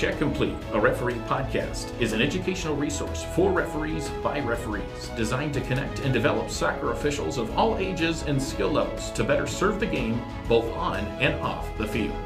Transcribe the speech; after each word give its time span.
Check 0.00 0.16
Complete, 0.16 0.54
a 0.72 0.80
referee 0.80 1.20
podcast, 1.26 1.92
is 2.00 2.14
an 2.14 2.22
educational 2.22 2.74
resource 2.74 3.22
for 3.34 3.52
referees 3.52 4.08
by 4.22 4.40
referees, 4.40 5.10
designed 5.14 5.52
to 5.52 5.60
connect 5.60 5.98
and 5.98 6.10
develop 6.10 6.48
soccer 6.48 6.92
officials 6.92 7.36
of 7.36 7.54
all 7.58 7.76
ages 7.76 8.22
and 8.22 8.42
skill 8.42 8.70
levels 8.70 9.10
to 9.10 9.22
better 9.22 9.46
serve 9.46 9.78
the 9.78 9.84
game 9.84 10.22
both 10.48 10.64
on 10.74 11.00
and 11.20 11.38
off 11.42 11.68
the 11.76 11.86
field. 11.86 12.16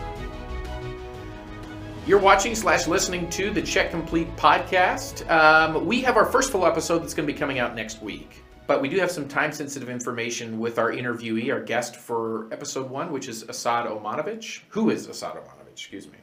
You're 2.07 2.21
watching 2.21 2.55
slash 2.55 2.87
listening 2.87 3.29
to 3.31 3.51
the 3.51 3.61
Check 3.61 3.91
Complete 3.91 4.37
podcast. 4.37 5.29
Um, 5.29 5.85
we 5.85 6.01
have 6.03 6.17
our 6.17 6.27
first 6.27 6.53
full 6.53 6.67
episode 6.67 7.01
that's 7.01 7.13
going 7.13 7.27
to 7.27 7.33
be 7.33 7.37
coming 7.37 7.59
out 7.59 7.75
next 7.75 8.01
week, 8.01 8.44
but 8.67 8.81
we 8.81 8.89
do 8.89 8.99
have 8.99 9.11
some 9.11 9.29
time 9.29 9.53
sensitive 9.53 9.89
information 9.89 10.59
with 10.59 10.79
our 10.79 10.91
interviewee, 10.91 11.53
our 11.53 11.61
guest 11.61 11.97
for 11.97 12.53
episode 12.53 12.91
one, 12.91 13.13
which 13.13 13.29
is 13.29 13.45
Esad 13.45 13.87
Omanovic. 13.87 14.61
Who 14.71 14.91
is 14.91 15.07
Esad 15.07 15.37
Omanovic? 15.37 15.73
Excuse 15.73 16.07
me 16.07 16.19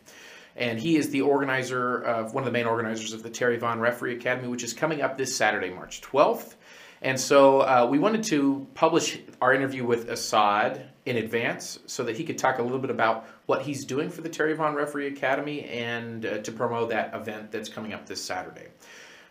and 0.55 0.79
he 0.79 0.97
is 0.97 1.09
the 1.09 1.21
organizer 1.21 2.01
of 2.03 2.33
one 2.33 2.43
of 2.43 2.45
the 2.45 2.51
main 2.51 2.65
organizers 2.65 3.13
of 3.13 3.23
the 3.23 3.29
Terry 3.29 3.57
Vaughn 3.57 3.79
Referee 3.79 4.15
Academy, 4.15 4.47
which 4.47 4.63
is 4.63 4.73
coming 4.73 5.01
up 5.01 5.17
this 5.17 5.35
Saturday, 5.35 5.69
March 5.69 6.01
12th. 6.01 6.55
And 7.01 7.19
so 7.19 7.61
uh, 7.61 7.87
we 7.89 7.97
wanted 7.97 8.23
to 8.25 8.67
publish 8.75 9.19
our 9.41 9.53
interview 9.53 9.85
with 9.85 10.09
Esad 10.09 10.83
in 11.05 11.17
advance 11.17 11.79
so 11.87 12.03
that 12.03 12.15
he 12.15 12.23
could 12.23 12.37
talk 12.37 12.59
a 12.59 12.63
little 12.63 12.77
bit 12.77 12.91
about 12.91 13.27
what 13.47 13.63
he's 13.63 13.85
doing 13.85 14.09
for 14.09 14.21
the 14.21 14.29
Terry 14.29 14.53
Vaughn 14.53 14.75
Referee 14.75 15.07
Academy 15.07 15.63
and 15.63 16.25
uh, 16.25 16.37
to 16.39 16.51
promote 16.51 16.89
that 16.89 17.15
event 17.15 17.51
that's 17.51 17.69
coming 17.69 17.93
up 17.93 18.05
this 18.05 18.23
Saturday. 18.23 18.67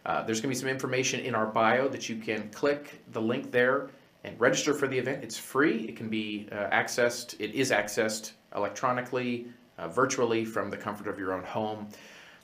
Uh, 0.06 0.22
there's 0.22 0.40
going 0.40 0.52
to 0.52 0.56
be 0.56 0.60
some 0.60 0.68
information 0.68 1.20
in 1.20 1.34
our 1.34 1.46
bio 1.46 1.88
that 1.88 2.08
you 2.08 2.16
can 2.16 2.48
click 2.50 3.02
the 3.12 3.20
link 3.20 3.50
there 3.50 3.90
and 4.24 4.38
register 4.40 4.74
for 4.74 4.88
the 4.88 4.98
event. 4.98 5.22
It's 5.22 5.36
free. 5.36 5.84
It 5.88 5.96
can 5.96 6.08
be 6.08 6.48
uh, 6.52 6.68
accessed. 6.70 7.34
It 7.38 7.54
is 7.54 7.70
accessed 7.70 8.32
electronically 8.54 9.46
uh, 9.78 9.88
virtually 9.88 10.44
from 10.44 10.70
the 10.70 10.76
comfort 10.76 11.08
of 11.08 11.18
your 11.18 11.32
own 11.32 11.44
home. 11.44 11.88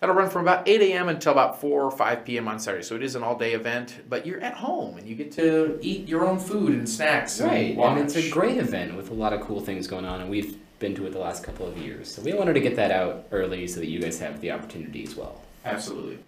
That'll 0.00 0.14
run 0.14 0.28
from 0.28 0.42
about 0.42 0.68
8 0.68 0.82
a.m. 0.82 1.08
until 1.08 1.32
about 1.32 1.60
4 1.60 1.84
or 1.84 1.90
5 1.90 2.24
p.m. 2.24 2.48
on 2.48 2.58
Saturday. 2.58 2.82
So 2.82 2.96
it 2.96 3.02
is 3.02 3.14
an 3.14 3.22
all 3.22 3.36
day 3.36 3.54
event, 3.54 4.02
but 4.08 4.26
you're 4.26 4.40
at 4.40 4.54
home 4.54 4.98
and 4.98 5.06
you 5.06 5.14
get 5.14 5.32
to 5.32 5.78
eat 5.80 6.06
your 6.06 6.26
own 6.26 6.38
food 6.38 6.72
and 6.72 6.88
snacks. 6.88 7.40
Right. 7.40 7.76
And, 7.76 7.80
and 7.80 7.98
it's 8.00 8.16
a 8.16 8.28
great 8.28 8.58
event 8.58 8.94
with 8.94 9.10
a 9.10 9.14
lot 9.14 9.32
of 9.32 9.40
cool 9.40 9.60
things 9.60 9.86
going 9.86 10.04
on, 10.04 10.20
and 10.20 10.28
we've 10.28 10.58
been 10.78 10.94
to 10.96 11.06
it 11.06 11.12
the 11.12 11.18
last 11.18 11.42
couple 11.42 11.66
of 11.66 11.78
years. 11.78 12.12
So 12.14 12.20
we 12.20 12.34
wanted 12.34 12.52
to 12.54 12.60
get 12.60 12.76
that 12.76 12.90
out 12.90 13.26
early 13.32 13.66
so 13.66 13.80
that 13.80 13.88
you 13.88 13.98
guys 13.98 14.18
have 14.18 14.40
the 14.42 14.50
opportunity 14.50 15.02
as 15.04 15.16
well. 15.16 15.40
Absolutely. 15.64 16.18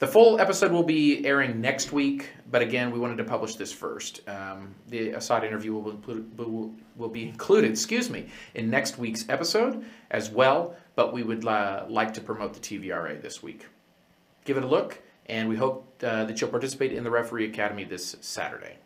The 0.00 0.08
full 0.08 0.40
episode 0.40 0.72
will 0.72 0.82
be 0.82 1.24
airing 1.24 1.60
next 1.60 1.92
week, 1.92 2.30
but 2.50 2.60
again, 2.62 2.90
we 2.90 2.98
wanted 2.98 3.16
to 3.18 3.24
publish 3.24 3.54
this 3.54 3.72
first. 3.72 4.28
Um, 4.28 4.74
the 4.88 5.10
Esad 5.12 5.44
interview 5.44 5.72
will, 5.72 6.00
will, 6.36 6.74
will, 6.96 7.08
be 7.08 7.28
included, 7.28 7.70
excuse 7.70 8.10
me, 8.10 8.26
in 8.54 8.68
next 8.68 8.98
week's 8.98 9.28
episode 9.28 9.84
as 10.10 10.30
well, 10.30 10.76
but 10.96 11.12
we 11.12 11.22
would 11.22 11.46
uh, 11.46 11.84
like 11.88 12.12
to 12.14 12.20
promote 12.20 12.54
the 12.54 12.60
TVRA 12.60 13.22
this 13.22 13.40
week. 13.40 13.66
Give 14.44 14.56
it 14.56 14.64
a 14.64 14.66
look, 14.66 15.00
and 15.26 15.48
we 15.48 15.54
hope 15.54 16.02
uh, 16.02 16.24
that 16.24 16.40
you'll 16.40 16.50
participate 16.50 16.92
in 16.92 17.04
the 17.04 17.10
Referee 17.10 17.46
Academy 17.46 17.84
this 17.84 18.16
Saturday. 18.20 18.78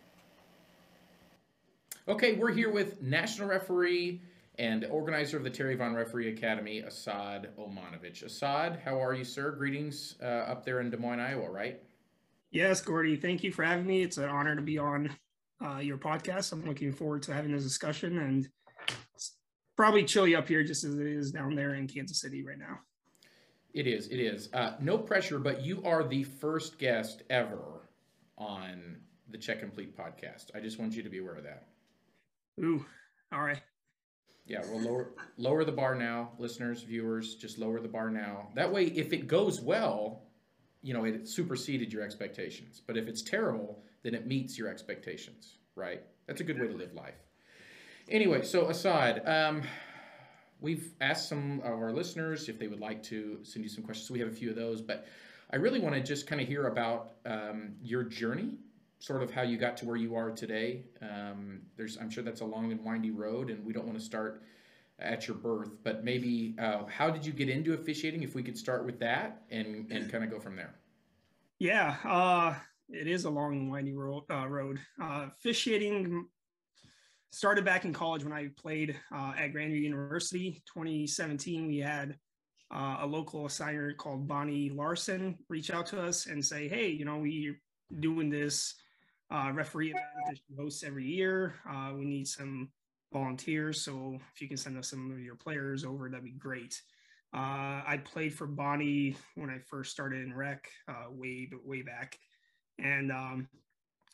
Okay, 2.06 2.34
we're 2.34 2.52
here 2.52 2.70
with 2.70 3.02
national 3.02 3.48
referee 3.48 4.20
and 4.58 4.84
organizer 4.86 5.36
of 5.36 5.44
the 5.44 5.50
Terry 5.50 5.76
Vaughn 5.76 5.94
Referee 5.94 6.28
Academy, 6.28 6.82
Esad 6.82 7.46
Omanovic. 7.58 8.24
Esad, 8.24 8.80
how 8.82 9.00
are 9.00 9.14
you, 9.14 9.24
sir? 9.24 9.52
Greetings 9.52 10.16
uh, 10.22 10.26
up 10.26 10.64
there 10.64 10.80
in 10.80 10.90
Des 10.90 10.96
Moines, 10.96 11.20
Iowa, 11.20 11.48
right? 11.50 11.80
Yes, 12.50 12.80
Gordy. 12.80 13.16
Thank 13.16 13.44
you 13.44 13.52
for 13.52 13.62
having 13.62 13.86
me. 13.86 14.02
It's 14.02 14.18
an 14.18 14.28
honor 14.28 14.56
to 14.56 14.62
be 14.62 14.78
on 14.78 15.14
uh, 15.64 15.78
your 15.78 15.98
podcast. 15.98 16.52
I'm 16.52 16.64
looking 16.64 16.92
forward 16.92 17.22
to 17.24 17.34
having 17.34 17.52
this 17.52 17.62
discussion, 17.62 18.18
and 18.18 18.48
it's 19.14 19.36
probably 19.76 20.04
chilly 20.04 20.34
up 20.34 20.48
here 20.48 20.64
just 20.64 20.82
as 20.82 20.98
it 20.98 21.06
is 21.06 21.30
down 21.30 21.54
there 21.54 21.74
in 21.74 21.86
Kansas 21.86 22.20
City 22.20 22.44
right 22.44 22.58
now. 22.58 22.80
It 23.74 23.86
is. 23.86 24.08
It 24.08 24.18
is. 24.18 24.48
Uh, 24.52 24.72
no 24.80 24.98
pressure, 24.98 25.38
but 25.38 25.62
you 25.62 25.82
are 25.84 26.02
the 26.02 26.24
first 26.24 26.78
guest 26.78 27.22
ever 27.30 27.88
on 28.36 28.96
the 29.30 29.38
Check 29.38 29.60
Complete 29.60 29.96
podcast. 29.96 30.46
I 30.54 30.60
just 30.60 30.80
want 30.80 30.94
you 30.94 31.02
to 31.02 31.10
be 31.10 31.18
aware 31.18 31.34
of 31.34 31.44
that. 31.44 31.66
Ooh, 32.60 32.84
all 33.30 33.42
right. 33.42 33.60
Yeah, 34.48 34.62
we'll 34.70 34.80
lower 34.80 35.10
lower 35.36 35.64
the 35.64 35.72
bar 35.72 35.94
now, 35.94 36.30
listeners, 36.38 36.82
viewers. 36.82 37.34
Just 37.34 37.58
lower 37.58 37.80
the 37.80 37.88
bar 37.88 38.10
now. 38.10 38.48
That 38.54 38.72
way, 38.72 38.86
if 38.86 39.12
it 39.12 39.28
goes 39.28 39.60
well, 39.60 40.22
you 40.82 40.94
know 40.94 41.04
it 41.04 41.28
superseded 41.28 41.92
your 41.92 42.02
expectations. 42.02 42.82
But 42.86 42.96
if 42.96 43.08
it's 43.08 43.22
terrible, 43.22 43.82
then 44.02 44.14
it 44.14 44.26
meets 44.26 44.58
your 44.58 44.68
expectations. 44.68 45.58
Right? 45.76 46.02
That's 46.26 46.40
a 46.40 46.44
good 46.44 46.58
way 46.58 46.66
to 46.66 46.74
live 46.74 46.94
life. 46.94 47.14
Anyway, 48.08 48.42
so 48.42 48.64
Esad, 48.64 49.28
um, 49.28 49.62
we've 50.60 50.92
asked 51.00 51.28
some 51.28 51.60
of 51.60 51.72
our 51.72 51.92
listeners 51.92 52.48
if 52.48 52.58
they 52.58 52.66
would 52.66 52.80
like 52.80 53.02
to 53.04 53.38
send 53.42 53.64
you 53.64 53.68
some 53.68 53.84
questions. 53.84 54.08
So 54.08 54.14
we 54.14 54.20
have 54.20 54.28
a 54.28 54.34
few 54.34 54.48
of 54.48 54.56
those, 54.56 54.80
but 54.80 55.06
I 55.50 55.56
really 55.56 55.78
want 55.78 55.94
to 55.94 56.02
just 56.02 56.26
kind 56.26 56.40
of 56.40 56.48
hear 56.48 56.66
about 56.68 57.12
um, 57.26 57.74
your 57.82 58.02
journey 58.02 58.54
sort 58.98 59.22
of 59.22 59.30
how 59.30 59.42
you 59.42 59.56
got 59.56 59.76
to 59.78 59.86
where 59.86 59.96
you 59.96 60.16
are 60.16 60.30
today. 60.30 60.84
Um, 61.02 61.60
there's, 61.76 61.96
I'm 61.96 62.10
sure 62.10 62.24
that's 62.24 62.40
a 62.40 62.44
long 62.44 62.72
and 62.72 62.84
windy 62.84 63.10
road, 63.10 63.50
and 63.50 63.64
we 63.64 63.72
don't 63.72 63.86
want 63.86 63.98
to 63.98 64.04
start 64.04 64.42
at 64.98 65.28
your 65.28 65.36
birth, 65.36 65.78
but 65.84 66.04
maybe 66.04 66.56
uh, 66.58 66.84
how 66.86 67.08
did 67.10 67.24
you 67.24 67.32
get 67.32 67.48
into 67.48 67.72
officiating? 67.74 68.22
If 68.22 68.34
we 68.34 68.42
could 68.42 68.58
start 68.58 68.84
with 68.84 68.98
that 69.00 69.42
and 69.50 69.90
and 69.92 70.10
kind 70.10 70.24
of 70.24 70.30
go 70.30 70.40
from 70.40 70.56
there. 70.56 70.74
Yeah, 71.58 71.96
uh, 72.04 72.54
it 72.88 73.06
is 73.06 73.24
a 73.24 73.30
long 73.30 73.52
and 73.52 73.70
windy 73.70 73.94
road. 73.94 74.24
Uh, 74.30 74.48
road. 74.48 74.80
Uh, 75.00 75.26
officiating 75.28 76.26
started 77.30 77.64
back 77.64 77.84
in 77.84 77.92
college 77.92 78.24
when 78.24 78.32
I 78.32 78.48
played 78.56 78.96
uh, 79.14 79.34
at 79.38 79.52
Grandview 79.52 79.82
University. 79.82 80.62
2017, 80.72 81.66
we 81.68 81.78
had 81.78 82.16
uh, 82.74 82.98
a 83.00 83.06
local 83.06 83.44
assigner 83.44 83.96
called 83.96 84.26
Bonnie 84.26 84.70
Larson 84.70 85.36
reach 85.48 85.70
out 85.70 85.86
to 85.86 86.00
us 86.00 86.26
and 86.26 86.44
say, 86.44 86.66
"Hey, 86.66 86.88
you 86.88 87.04
know, 87.04 87.18
we're 87.18 87.60
doing 88.00 88.30
this 88.30 88.74
uh, 89.30 89.50
referee 89.52 89.90
event 89.90 90.04
that 90.26 90.36
she 90.36 90.54
hosts 90.56 90.82
every 90.82 91.04
year. 91.04 91.54
Uh, 91.68 91.92
we 91.94 92.04
need 92.04 92.26
some 92.26 92.70
volunteers, 93.12 93.80
so 93.80 94.18
if 94.34 94.40
you 94.40 94.48
can 94.48 94.56
send 94.56 94.78
us 94.78 94.88
some 94.88 95.10
of 95.10 95.20
your 95.20 95.34
players 95.34 95.84
over, 95.84 96.08
that'd 96.08 96.24
be 96.24 96.32
great. 96.32 96.80
Uh, 97.34 97.84
I 97.86 98.00
played 98.04 98.32
for 98.32 98.46
Bonnie 98.46 99.16
when 99.34 99.50
I 99.50 99.58
first 99.58 99.90
started 99.90 100.24
in 100.24 100.34
rec, 100.34 100.66
uh, 100.88 101.10
way 101.10 101.50
way 101.64 101.82
back, 101.82 102.18
and 102.78 103.12
um, 103.12 103.48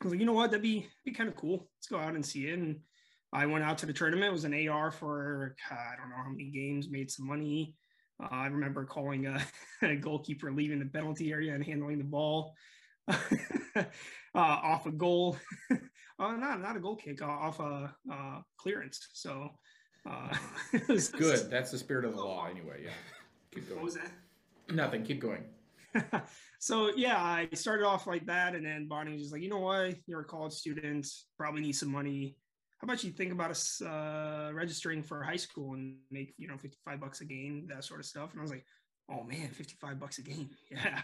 I 0.00 0.04
was 0.04 0.12
like, 0.12 0.20
you 0.20 0.26
know 0.26 0.32
what, 0.32 0.50
that'd 0.50 0.62
be 0.62 0.88
be 1.04 1.12
kind 1.12 1.28
of 1.28 1.36
cool. 1.36 1.68
Let's 1.78 1.86
go 1.88 1.98
out 1.98 2.14
and 2.14 2.26
see 2.26 2.48
it. 2.48 2.58
And 2.58 2.80
I 3.32 3.46
went 3.46 3.64
out 3.64 3.78
to 3.78 3.86
the 3.86 3.92
tournament. 3.92 4.30
It 4.30 4.32
was 4.32 4.44
an 4.44 4.68
AR 4.68 4.90
for 4.90 5.54
I 5.70 5.96
don't 5.96 6.10
know 6.10 6.16
how 6.16 6.30
many 6.30 6.50
games, 6.50 6.88
made 6.88 7.10
some 7.10 7.26
money. 7.26 7.76
Uh, 8.22 8.28
I 8.30 8.46
remember 8.46 8.84
calling 8.84 9.26
a, 9.26 9.40
a 9.82 9.94
goalkeeper 9.94 10.52
leaving 10.52 10.80
the 10.80 10.86
penalty 10.86 11.32
area 11.32 11.54
and 11.54 11.64
handling 11.64 11.98
the 11.98 12.04
ball. 12.04 12.54
uh, 13.76 13.84
off 14.34 14.86
a 14.86 14.90
goal, 14.90 15.36
uh, 15.70 16.32
not 16.32 16.60
not 16.60 16.76
a 16.76 16.80
goal 16.80 16.96
kick, 16.96 17.22
uh, 17.22 17.26
off 17.26 17.60
a 17.60 17.94
uh, 18.10 18.40
clearance. 18.56 19.08
So 19.12 19.50
uh, 20.08 20.34
it 20.72 20.88
was 20.88 21.08
good. 21.08 21.50
That's 21.50 21.70
the 21.70 21.78
spirit 21.78 22.04
of 22.04 22.14
the 22.14 22.22
law, 22.22 22.46
anyway. 22.50 22.82
Yeah, 22.84 22.90
keep 23.52 23.68
going. 23.68 23.80
What 23.80 23.84
was 23.84 23.94
that? 23.94 24.10
Nothing. 24.70 25.04
Keep 25.04 25.20
going. 25.20 25.44
so 26.58 26.90
yeah, 26.96 27.22
I 27.22 27.48
started 27.54 27.84
off 27.84 28.06
like 28.06 28.26
that, 28.26 28.54
and 28.54 28.64
then 28.64 28.88
Bonnie 28.88 29.12
was 29.12 29.22
just 29.22 29.32
like, 29.32 29.42
you 29.42 29.48
know 29.48 29.60
what, 29.60 29.94
you're 30.06 30.20
a 30.20 30.24
college 30.24 30.52
student, 30.52 31.06
probably 31.38 31.60
need 31.60 31.74
some 31.74 31.90
money. 31.90 32.36
How 32.80 32.86
about 32.86 33.04
you 33.04 33.12
think 33.12 33.32
about 33.32 33.50
us 33.50 33.80
uh, 33.80 34.50
registering 34.52 35.02
for 35.02 35.22
high 35.22 35.36
school 35.36 35.74
and 35.74 35.96
make 36.10 36.34
you 36.36 36.48
know 36.48 36.58
55 36.58 37.00
bucks 37.00 37.20
a 37.20 37.24
game, 37.24 37.66
that 37.68 37.84
sort 37.84 38.00
of 38.00 38.06
stuff? 38.06 38.32
And 38.32 38.40
I 38.40 38.42
was 38.42 38.50
like, 38.50 38.64
oh 39.10 39.22
man, 39.24 39.48
55 39.48 40.00
bucks 40.00 40.18
a 40.18 40.22
game. 40.22 40.50
Yeah. 40.70 41.00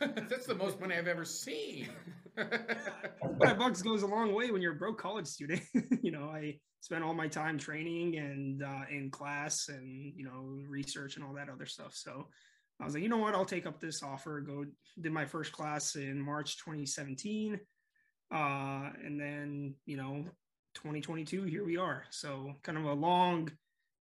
That's 0.00 0.46
the 0.46 0.54
most 0.54 0.80
money 0.80 0.94
I've 0.94 1.08
ever 1.08 1.24
seen. 1.24 1.88
Five 2.36 3.58
bucks 3.58 3.82
goes 3.82 4.02
a 4.02 4.06
long 4.06 4.34
way 4.34 4.50
when 4.50 4.62
you're 4.62 4.74
a 4.74 4.76
broke 4.76 4.98
college 4.98 5.26
student. 5.26 5.62
you 6.02 6.12
know, 6.12 6.24
I 6.24 6.58
spent 6.80 7.04
all 7.04 7.14
my 7.14 7.28
time 7.28 7.58
training 7.58 8.16
and 8.16 8.62
uh, 8.62 8.82
in 8.90 9.10
class 9.10 9.68
and, 9.68 10.12
you 10.14 10.24
know, 10.24 10.58
research 10.68 11.16
and 11.16 11.24
all 11.24 11.34
that 11.34 11.48
other 11.48 11.66
stuff. 11.66 11.94
So 11.94 12.28
I 12.80 12.84
was 12.84 12.94
like, 12.94 13.02
you 13.02 13.08
know 13.08 13.18
what, 13.18 13.34
I'll 13.34 13.44
take 13.44 13.66
up 13.66 13.80
this 13.80 14.02
offer. 14.02 14.40
Go 14.40 14.64
did 15.00 15.12
my 15.12 15.24
first 15.24 15.52
class 15.52 15.96
in 15.96 16.20
March 16.20 16.56
2017. 16.58 17.58
Uh, 18.32 18.90
and 19.04 19.20
then, 19.20 19.74
you 19.86 19.96
know, 19.96 20.24
2022, 20.74 21.44
here 21.44 21.64
we 21.64 21.76
are. 21.76 22.04
So 22.10 22.52
kind 22.62 22.78
of 22.78 22.84
a 22.84 22.92
long, 22.92 23.50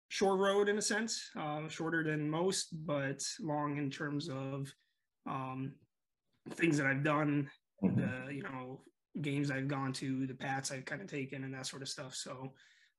short 0.09 0.39
road 0.41 0.69
in 0.69 0.79
a 0.79 0.83
sense, 0.83 1.31
uh, 1.39 1.69
shorter 1.69 2.03
than 2.03 2.29
most, 2.29 2.69
but 2.87 3.23
long 3.41 3.77
in 3.77 3.91
terms 3.91 4.29
of 4.29 4.73
um, 5.29 5.73
things 6.51 6.79
that 6.79 6.87
I've 6.87 7.05
done, 7.05 7.49
mm-hmm. 7.83 8.01
the 8.01 8.35
you 8.35 8.43
know 8.43 8.81
games 9.21 9.51
I've 9.51 9.69
gone 9.69 9.93
to, 9.95 10.27
the 10.27 10.35
paths 10.35 10.73
I've 10.73 10.85
kind 10.85 11.03
of 11.03 11.09
taken, 11.09 11.45
and 11.45 11.55
that 11.55 11.67
sort 11.67 11.83
of 11.83 11.89
stuff. 11.89 12.15
So 12.15 12.53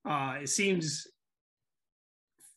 uh, 0.07 0.37
it 0.41 0.49
seems 0.49 1.07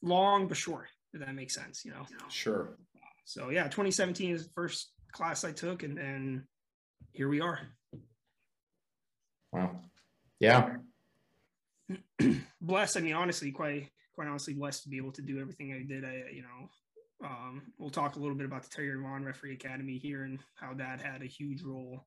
long 0.03 0.49
but 0.49 0.57
short. 0.57 0.89
If 1.15 1.21
that 1.21 1.35
makes 1.35 1.55
sense, 1.55 1.85
you 1.85 1.91
know. 1.91 2.07
Sure. 2.29 2.79
So 3.25 3.51
yeah, 3.51 3.65
2017 3.65 4.35
is 4.35 4.47
the 4.47 4.53
first 4.55 4.93
class 5.13 5.45
I 5.45 5.53
took, 5.53 5.83
and 5.83 5.97
then 5.97 6.47
here 7.13 7.29
we 7.29 7.41
are. 7.41 7.61
Wow. 9.53 9.81
Yeah. 10.41 10.77
blessed. 12.61 12.97
I 12.97 13.01
mean, 13.01 13.15
honestly, 13.15 13.51
quite 13.51 13.91
quite 14.15 14.29
honestly 14.29 14.55
blessed 14.55 14.83
to 14.85 14.89
be 14.89 14.97
able 14.97 15.13
to 15.13 15.23
do 15.23 15.41
everything 15.41 15.73
I 15.73 15.83
did. 15.83 16.05
I 16.05 16.25
you 16.33 16.43
know, 16.43 17.27
um, 17.27 17.63
we'll 17.79 17.91
talk 17.91 18.17
a 18.17 18.19
little 18.19 18.37
bit 18.37 18.47
about 18.47 18.63
the 18.63 18.69
Terry 18.69 18.95
Vaughn 19.01 19.25
Referee 19.25 19.55
Academy 19.55 19.99
here 19.99 20.25
and 20.25 20.39
how 20.55 20.75
that 20.75 21.01
had 21.01 21.23
a 21.23 21.27
huge 21.27 21.63
role 21.63 22.07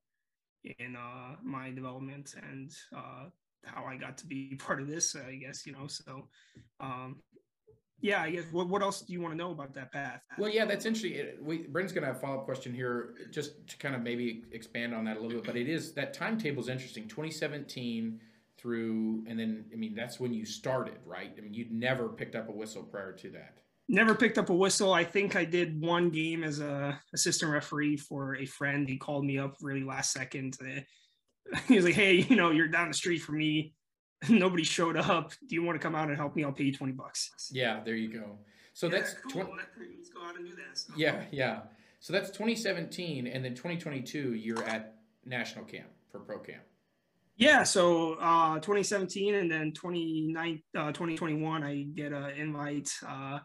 in 0.78 0.96
uh, 0.96 1.36
my 1.42 1.70
development 1.70 2.34
and 2.50 2.70
uh, 2.96 3.24
how 3.64 3.84
I 3.84 3.96
got 3.96 4.18
to 4.18 4.26
be 4.26 4.56
part 4.58 4.80
of 4.80 4.88
this. 4.88 5.16
I 5.16 5.36
guess 5.36 5.66
you 5.66 5.72
know. 5.72 5.86
So, 5.86 6.28
um, 6.80 7.16
yeah, 8.00 8.22
I 8.22 8.30
guess. 8.30 8.44
What, 8.52 8.68
what 8.68 8.82
else 8.82 9.00
do 9.00 9.12
you 9.12 9.20
want 9.20 9.32
to 9.32 9.38
know 9.38 9.52
about 9.52 9.72
that 9.74 9.92
path? 9.92 10.22
Well, 10.38 10.50
yeah, 10.50 10.64
that's 10.64 10.84
interesting. 10.84 11.26
We, 11.40 11.58
Brendan's 11.58 11.92
going 11.92 12.02
to 12.02 12.08
have 12.08 12.16
a 12.16 12.20
follow 12.20 12.38
up 12.38 12.44
question 12.44 12.74
here, 12.74 13.14
just 13.30 13.66
to 13.68 13.76
kind 13.78 13.94
of 13.94 14.02
maybe 14.02 14.44
expand 14.52 14.94
on 14.94 15.04
that 15.04 15.16
a 15.16 15.20
little 15.20 15.38
bit. 15.38 15.46
But 15.46 15.56
it 15.56 15.68
is 15.68 15.92
that 15.94 16.12
timetable 16.12 16.62
is 16.62 16.68
interesting. 16.68 17.08
2017 17.08 18.20
through, 18.66 19.22
and 19.28 19.38
then 19.38 19.64
I 19.72 19.76
mean 19.76 19.94
that's 19.94 20.18
when 20.18 20.34
you 20.34 20.44
started, 20.44 20.98
right? 21.04 21.32
I 21.38 21.40
mean 21.40 21.54
you'd 21.54 21.70
never 21.70 22.08
picked 22.08 22.34
up 22.34 22.48
a 22.48 22.52
whistle 22.52 22.82
prior 22.82 23.12
to 23.12 23.30
that. 23.30 23.58
Never 23.88 24.16
picked 24.16 24.38
up 24.38 24.50
a 24.50 24.54
whistle. 24.54 24.92
I 24.92 25.04
think 25.04 25.36
I 25.36 25.44
did 25.44 25.80
one 25.80 26.10
game 26.10 26.42
as 26.42 26.58
a 26.58 27.00
assistant 27.14 27.52
referee 27.52 27.96
for 27.96 28.34
a 28.34 28.44
friend. 28.44 28.88
He 28.88 28.96
called 28.96 29.24
me 29.24 29.38
up 29.38 29.54
really 29.62 29.84
last 29.84 30.12
second. 30.12 30.58
He 31.68 31.76
was 31.76 31.84
like, 31.84 31.94
"Hey, 31.94 32.26
you 32.28 32.34
know, 32.34 32.50
you're 32.50 32.66
down 32.66 32.88
the 32.88 32.94
street 32.94 33.20
from 33.20 33.38
me. 33.38 33.72
Nobody 34.28 34.64
showed 34.64 34.96
up. 34.96 35.30
Do 35.48 35.54
you 35.54 35.62
want 35.62 35.80
to 35.80 35.86
come 35.86 35.94
out 35.94 36.08
and 36.08 36.16
help 36.16 36.34
me? 36.34 36.42
I'll 36.42 36.50
pay 36.50 36.64
you 36.64 36.72
twenty 36.72 36.92
bucks." 36.92 37.30
Yeah, 37.52 37.78
there 37.84 37.94
you 37.94 38.12
go. 38.12 38.40
So 38.72 38.88
yeah, 38.88 38.92
that's 38.96 39.14
cool. 39.14 39.44
20, 39.44 39.52
Let's 39.96 40.08
go 40.08 40.24
out 40.24 40.34
and 40.34 40.44
do 40.44 40.56
that. 40.56 40.76
So. 40.76 40.92
Yeah, 40.96 41.22
yeah. 41.30 41.60
So 42.00 42.12
that's 42.12 42.30
2017, 42.30 43.28
and 43.28 43.44
then 43.44 43.54
2022, 43.54 44.34
you're 44.34 44.62
at 44.64 44.96
national 45.24 45.64
camp 45.66 45.88
for 46.10 46.18
pro 46.18 46.40
camp. 46.40 46.62
Yeah, 47.36 47.64
so 47.64 48.14
uh, 48.14 48.54
2017 48.54 49.34
and 49.34 49.50
then 49.50 49.72
29, 49.72 50.62
uh, 50.74 50.86
2021, 50.86 51.62
I 51.62 51.82
get 51.94 52.12
an 52.12 52.30
invite. 52.30 52.90
Uh, 53.06 53.40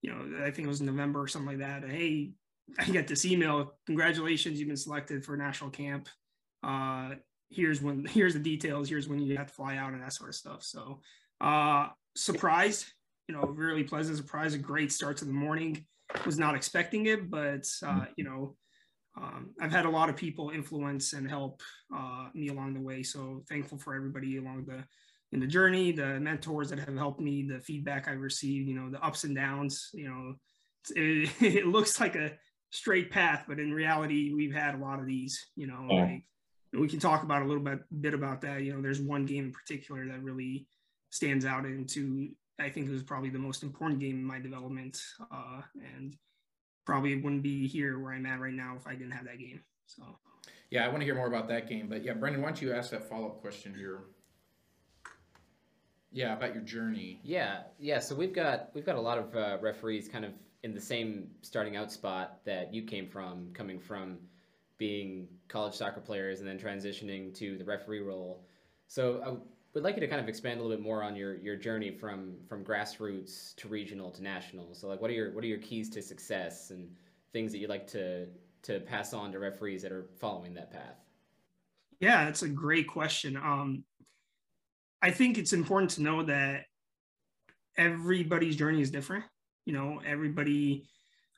you 0.00 0.10
know, 0.10 0.44
I 0.44 0.50
think 0.50 0.66
it 0.66 0.68
was 0.68 0.80
November 0.80 1.20
or 1.20 1.26
something 1.26 1.58
like 1.58 1.58
that. 1.58 1.88
Hey, 1.88 2.32
I 2.78 2.84
get 2.84 3.08
this 3.08 3.24
email. 3.24 3.74
Congratulations, 3.86 4.58
you've 4.58 4.68
been 4.68 4.76
selected 4.76 5.24
for 5.24 5.36
national 5.36 5.70
camp. 5.70 6.08
Uh, 6.62 7.10
here's 7.50 7.82
when. 7.82 8.04
Here's 8.10 8.34
the 8.34 8.40
details. 8.40 8.88
Here's 8.88 9.08
when 9.08 9.18
you 9.18 9.36
have 9.36 9.48
to 9.48 9.52
fly 9.52 9.76
out 9.76 9.92
and 9.92 10.02
that 10.02 10.12
sort 10.12 10.30
of 10.30 10.36
stuff. 10.36 10.62
So, 10.62 11.00
uh, 11.40 11.88
surprised. 12.16 12.86
You 13.28 13.36
know, 13.36 13.42
really 13.42 13.84
pleasant 13.84 14.16
surprise. 14.16 14.54
A 14.54 14.58
great 14.58 14.92
start 14.92 15.16
to 15.18 15.24
the 15.24 15.32
morning. 15.32 15.84
Was 16.26 16.38
not 16.38 16.54
expecting 16.54 17.06
it, 17.06 17.30
but 17.30 17.66
uh, 17.84 18.04
you 18.16 18.24
know, 18.24 18.56
um, 19.16 19.50
I've 19.60 19.72
had 19.72 19.84
a 19.84 19.90
lot 19.90 20.08
of 20.08 20.16
people 20.16 20.50
influence 20.50 21.12
and 21.12 21.28
help 21.28 21.62
uh, 21.94 22.28
me 22.34 22.48
along 22.48 22.74
the 22.74 22.80
way. 22.80 23.02
So 23.02 23.42
thankful 23.48 23.78
for 23.78 23.94
everybody 23.94 24.38
along 24.38 24.64
the 24.66 24.84
in 25.32 25.40
the 25.40 25.46
journey, 25.46 25.92
the 25.92 26.20
mentors 26.20 26.68
that 26.68 26.78
have 26.78 26.96
helped 26.96 27.20
me, 27.20 27.42
the 27.42 27.60
feedback 27.60 28.06
I 28.06 28.12
received, 28.12 28.68
you 28.68 28.74
know, 28.74 28.90
the 28.90 29.02
ups 29.02 29.24
and 29.24 29.34
downs. 29.34 29.88
You 29.94 30.08
know, 30.08 30.34
it, 30.90 31.30
it 31.40 31.66
looks 31.66 32.00
like 32.00 32.16
a 32.16 32.32
straight 32.70 33.10
path, 33.10 33.44
but 33.48 33.58
in 33.58 33.72
reality, 33.72 34.32
we've 34.34 34.54
had 34.54 34.74
a 34.74 34.78
lot 34.78 34.98
of 34.98 35.06
these. 35.06 35.46
You 35.56 35.66
know, 35.66 35.86
yeah. 35.90 36.02
like, 36.02 36.22
we 36.72 36.88
can 36.88 37.00
talk 37.00 37.22
about 37.22 37.42
a 37.42 37.46
little 37.46 37.62
bit 37.62 37.80
bit 38.00 38.14
about 38.14 38.40
that. 38.42 38.62
You 38.62 38.74
know, 38.74 38.82
there's 38.82 39.00
one 39.00 39.26
game 39.26 39.46
in 39.46 39.52
particular 39.52 40.06
that 40.06 40.22
really 40.22 40.66
stands 41.10 41.44
out 41.44 41.64
into. 41.64 42.30
I 42.58 42.68
think 42.68 42.88
it 42.88 42.92
was 42.92 43.02
probably 43.02 43.30
the 43.30 43.38
most 43.38 43.62
important 43.62 44.00
game 44.00 44.16
in 44.16 44.24
my 44.24 44.38
development, 44.38 45.02
uh, 45.32 45.62
and 45.96 46.14
probably 46.84 47.14
wouldn't 47.16 47.42
be 47.42 47.66
here 47.66 47.98
where 47.98 48.12
I'm 48.12 48.26
at 48.26 48.40
right 48.40 48.52
now 48.52 48.76
if 48.78 48.86
I 48.86 48.94
didn't 48.94 49.12
have 49.12 49.24
that 49.24 49.38
game. 49.38 49.60
So. 49.86 50.02
Yeah, 50.70 50.84
I 50.84 50.88
want 50.88 51.00
to 51.00 51.04
hear 51.04 51.14
more 51.14 51.26
about 51.26 51.48
that 51.48 51.68
game, 51.68 51.88
but 51.88 52.02
yeah, 52.02 52.14
Brendan, 52.14 52.40
why 52.40 52.48
don't 52.48 52.62
you 52.62 52.72
ask 52.72 52.90
that 52.90 53.08
follow 53.08 53.26
up 53.26 53.40
question 53.40 53.74
here? 53.74 54.00
Yeah, 56.10 56.34
about 56.34 56.54
your 56.54 56.62
journey. 56.62 57.20
Yeah, 57.22 57.62
yeah. 57.78 57.98
So 57.98 58.14
we've 58.14 58.34
got 58.34 58.70
we've 58.74 58.84
got 58.84 58.96
a 58.96 59.00
lot 59.00 59.18
of 59.18 59.34
uh, 59.34 59.58
referees 59.60 60.08
kind 60.08 60.24
of 60.24 60.32
in 60.62 60.74
the 60.74 60.80
same 60.80 61.28
starting 61.40 61.76
out 61.76 61.90
spot 61.90 62.40
that 62.44 62.72
you 62.72 62.82
came 62.82 63.08
from, 63.08 63.48
coming 63.54 63.78
from 63.78 64.18
being 64.78 65.28
college 65.48 65.74
soccer 65.74 66.00
players 66.00 66.40
and 66.40 66.48
then 66.48 66.58
transitioning 66.58 67.34
to 67.38 67.56
the 67.56 67.64
referee 67.64 68.00
role. 68.00 68.44
So 68.88 69.42
Would 69.74 69.84
like 69.84 69.94
you 69.94 70.00
to 70.00 70.06
kind 70.06 70.20
of 70.20 70.28
expand 70.28 70.60
a 70.60 70.62
little 70.62 70.76
bit 70.76 70.84
more 70.84 71.02
on 71.02 71.16
your, 71.16 71.36
your 71.36 71.56
journey 71.56 71.90
from 71.90 72.34
from 72.46 72.62
grassroots 72.62 73.56
to 73.56 73.68
regional 73.68 74.10
to 74.10 74.22
national. 74.22 74.74
So 74.74 74.86
like 74.88 75.00
what 75.00 75.10
are 75.10 75.14
your 75.14 75.32
what 75.32 75.42
are 75.44 75.46
your 75.46 75.58
keys 75.58 75.88
to 75.90 76.02
success 76.02 76.70
and 76.70 76.90
things 77.32 77.52
that 77.52 77.58
you'd 77.58 77.70
like 77.70 77.86
to 77.88 78.26
to 78.64 78.80
pass 78.80 79.14
on 79.14 79.32
to 79.32 79.38
referees 79.38 79.82
that 79.82 79.92
are 79.92 80.06
following 80.20 80.54
that 80.54 80.70
path? 80.70 80.98
Yeah, 82.00 82.24
that's 82.24 82.42
a 82.42 82.48
great 82.48 82.86
question. 82.86 83.36
Um, 83.36 83.84
I 85.00 85.10
think 85.10 85.38
it's 85.38 85.52
important 85.52 85.92
to 85.92 86.02
know 86.02 86.22
that 86.24 86.64
everybody's 87.76 88.56
journey 88.56 88.82
is 88.82 88.90
different. 88.90 89.24
You 89.64 89.72
know, 89.72 90.00
everybody 90.04 90.86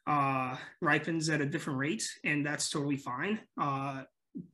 uh, 0.06 0.56
ripens 0.81 1.28
at 1.28 1.40
a 1.40 1.46
different 1.46 1.78
rate, 1.78 2.08
and 2.25 2.44
that's 2.44 2.69
totally 2.69 2.96
fine. 2.96 3.40
Uh, 3.60 4.02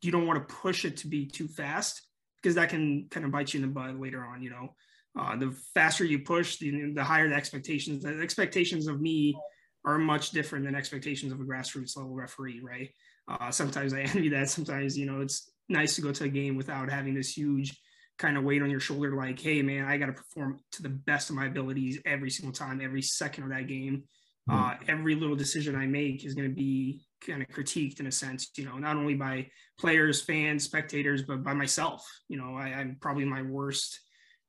you 0.03 0.13
don't 0.13 0.27
want 0.27 0.47
to 0.47 0.55
push 0.55 0.85
it 0.85 0.99
to 0.99 1.09
be 1.09 1.27
too 1.27 1.49
fast 1.49 2.03
because 2.43 2.55
that 2.55 2.71
can 2.71 3.07
kind 3.11 3.27
of 3.27 3.33
bite 3.33 3.53
you 3.53 3.63
in 3.63 3.67
the 3.67 3.73
butt 3.73 3.99
later 3.99 4.25
on. 4.25 4.43
You 4.43 4.51
know, 4.51 4.75
uh, 5.19 5.37
the 5.37 5.53
faster 5.75 6.05
you 6.05 6.21
push, 6.21 6.59
the, 6.59 6.93
the 6.93 7.05
higher 7.05 7.29
the 7.29 7.35
expectations. 7.35 8.03
The 8.03 8.21
expectations 8.21 8.87
of 8.87 9.01
me 9.01 9.37
are 9.85 9.99
much 9.99 10.31
different 10.31 10.65
than 10.65 10.75
expectations 10.75 11.33
of 11.33 11.41
a 11.41 11.45
grassroots 11.45 11.97
level 11.97 12.15
referee, 12.15 12.61
right? 12.63 12.91
Uh, 13.29 13.51
sometimes 13.51 13.95
I 13.95 14.01
envy 14.15 14.29
that. 14.31 14.51
Sometimes, 14.51 14.97
you 14.97 15.07
know, 15.07 15.21
it's 15.21 15.51
nice 15.69 15.95
to 15.97 16.03
go 16.03 16.13
to 16.13 16.25
a 16.25 16.29
game 16.29 16.57
without 16.57 16.91
having 16.91 17.15
this 17.15 17.37
huge 17.37 17.79
kind 18.19 18.37
of 18.37 18.45
weight 18.45 18.63
on 18.63 18.71
your 18.71 18.81
shoulder, 18.81 19.17
like, 19.17 19.41
hey, 19.41 19.63
man, 19.63 19.87
I 19.87 19.97
got 19.97 20.07
to 20.07 20.13
perform 20.13 20.59
to 20.73 20.83
the 20.83 20.91
best 20.91 21.31
of 21.31 21.37
my 21.37 21.47
abilities 21.47 21.99
every 22.05 22.31
single 22.31 22.53
time, 22.53 22.81
every 22.83 23.03
second 23.03 23.45
of 23.45 23.51
that 23.51 23.67
game. 23.67 24.05
Mm-hmm. 24.49 24.63
Uh, 24.63 24.75
every 24.89 25.15
little 25.15 25.37
decision 25.37 25.75
I 25.75 25.87
make 25.87 26.25
is 26.25 26.35
going 26.35 26.49
to 26.49 26.55
be 26.55 27.01
kind 27.27 27.43
of 27.43 27.49
critiqued 27.49 28.01
in 28.01 28.07
a 28.07 28.13
sense, 28.13 28.51
you 28.57 28.65
know, 28.65 28.79
not 28.79 28.97
only 28.97 29.15
by 29.15 29.49
players, 29.79 30.21
fans, 30.23 30.65
spectators, 30.65 31.23
but 31.23 31.43
by 31.43 31.55
myself. 31.55 32.07
You 32.29 32.39
know, 32.39 32.57
I, 32.57 32.69
am 32.69 32.97
probably 33.01 33.25
my 33.25 33.43
worst 33.43 34.01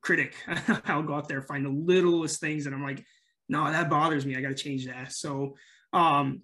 critic. 0.02 0.36
I'll 0.86 1.04
go 1.04 1.16
out 1.16 1.28
there, 1.28 1.42
find 1.42 1.66
the 1.66 1.70
littlest 1.70 2.40
things, 2.40 2.66
and 2.66 2.76
I'm 2.76 2.84
like, 2.84 3.04
no, 3.50 3.70
that 3.70 3.90
bothers 3.90 4.26
me. 4.26 4.36
I 4.36 4.42
got 4.42 4.50
to 4.50 4.56
change 4.56 4.86
that. 4.88 5.12
So, 5.12 5.56
um, 5.94 6.42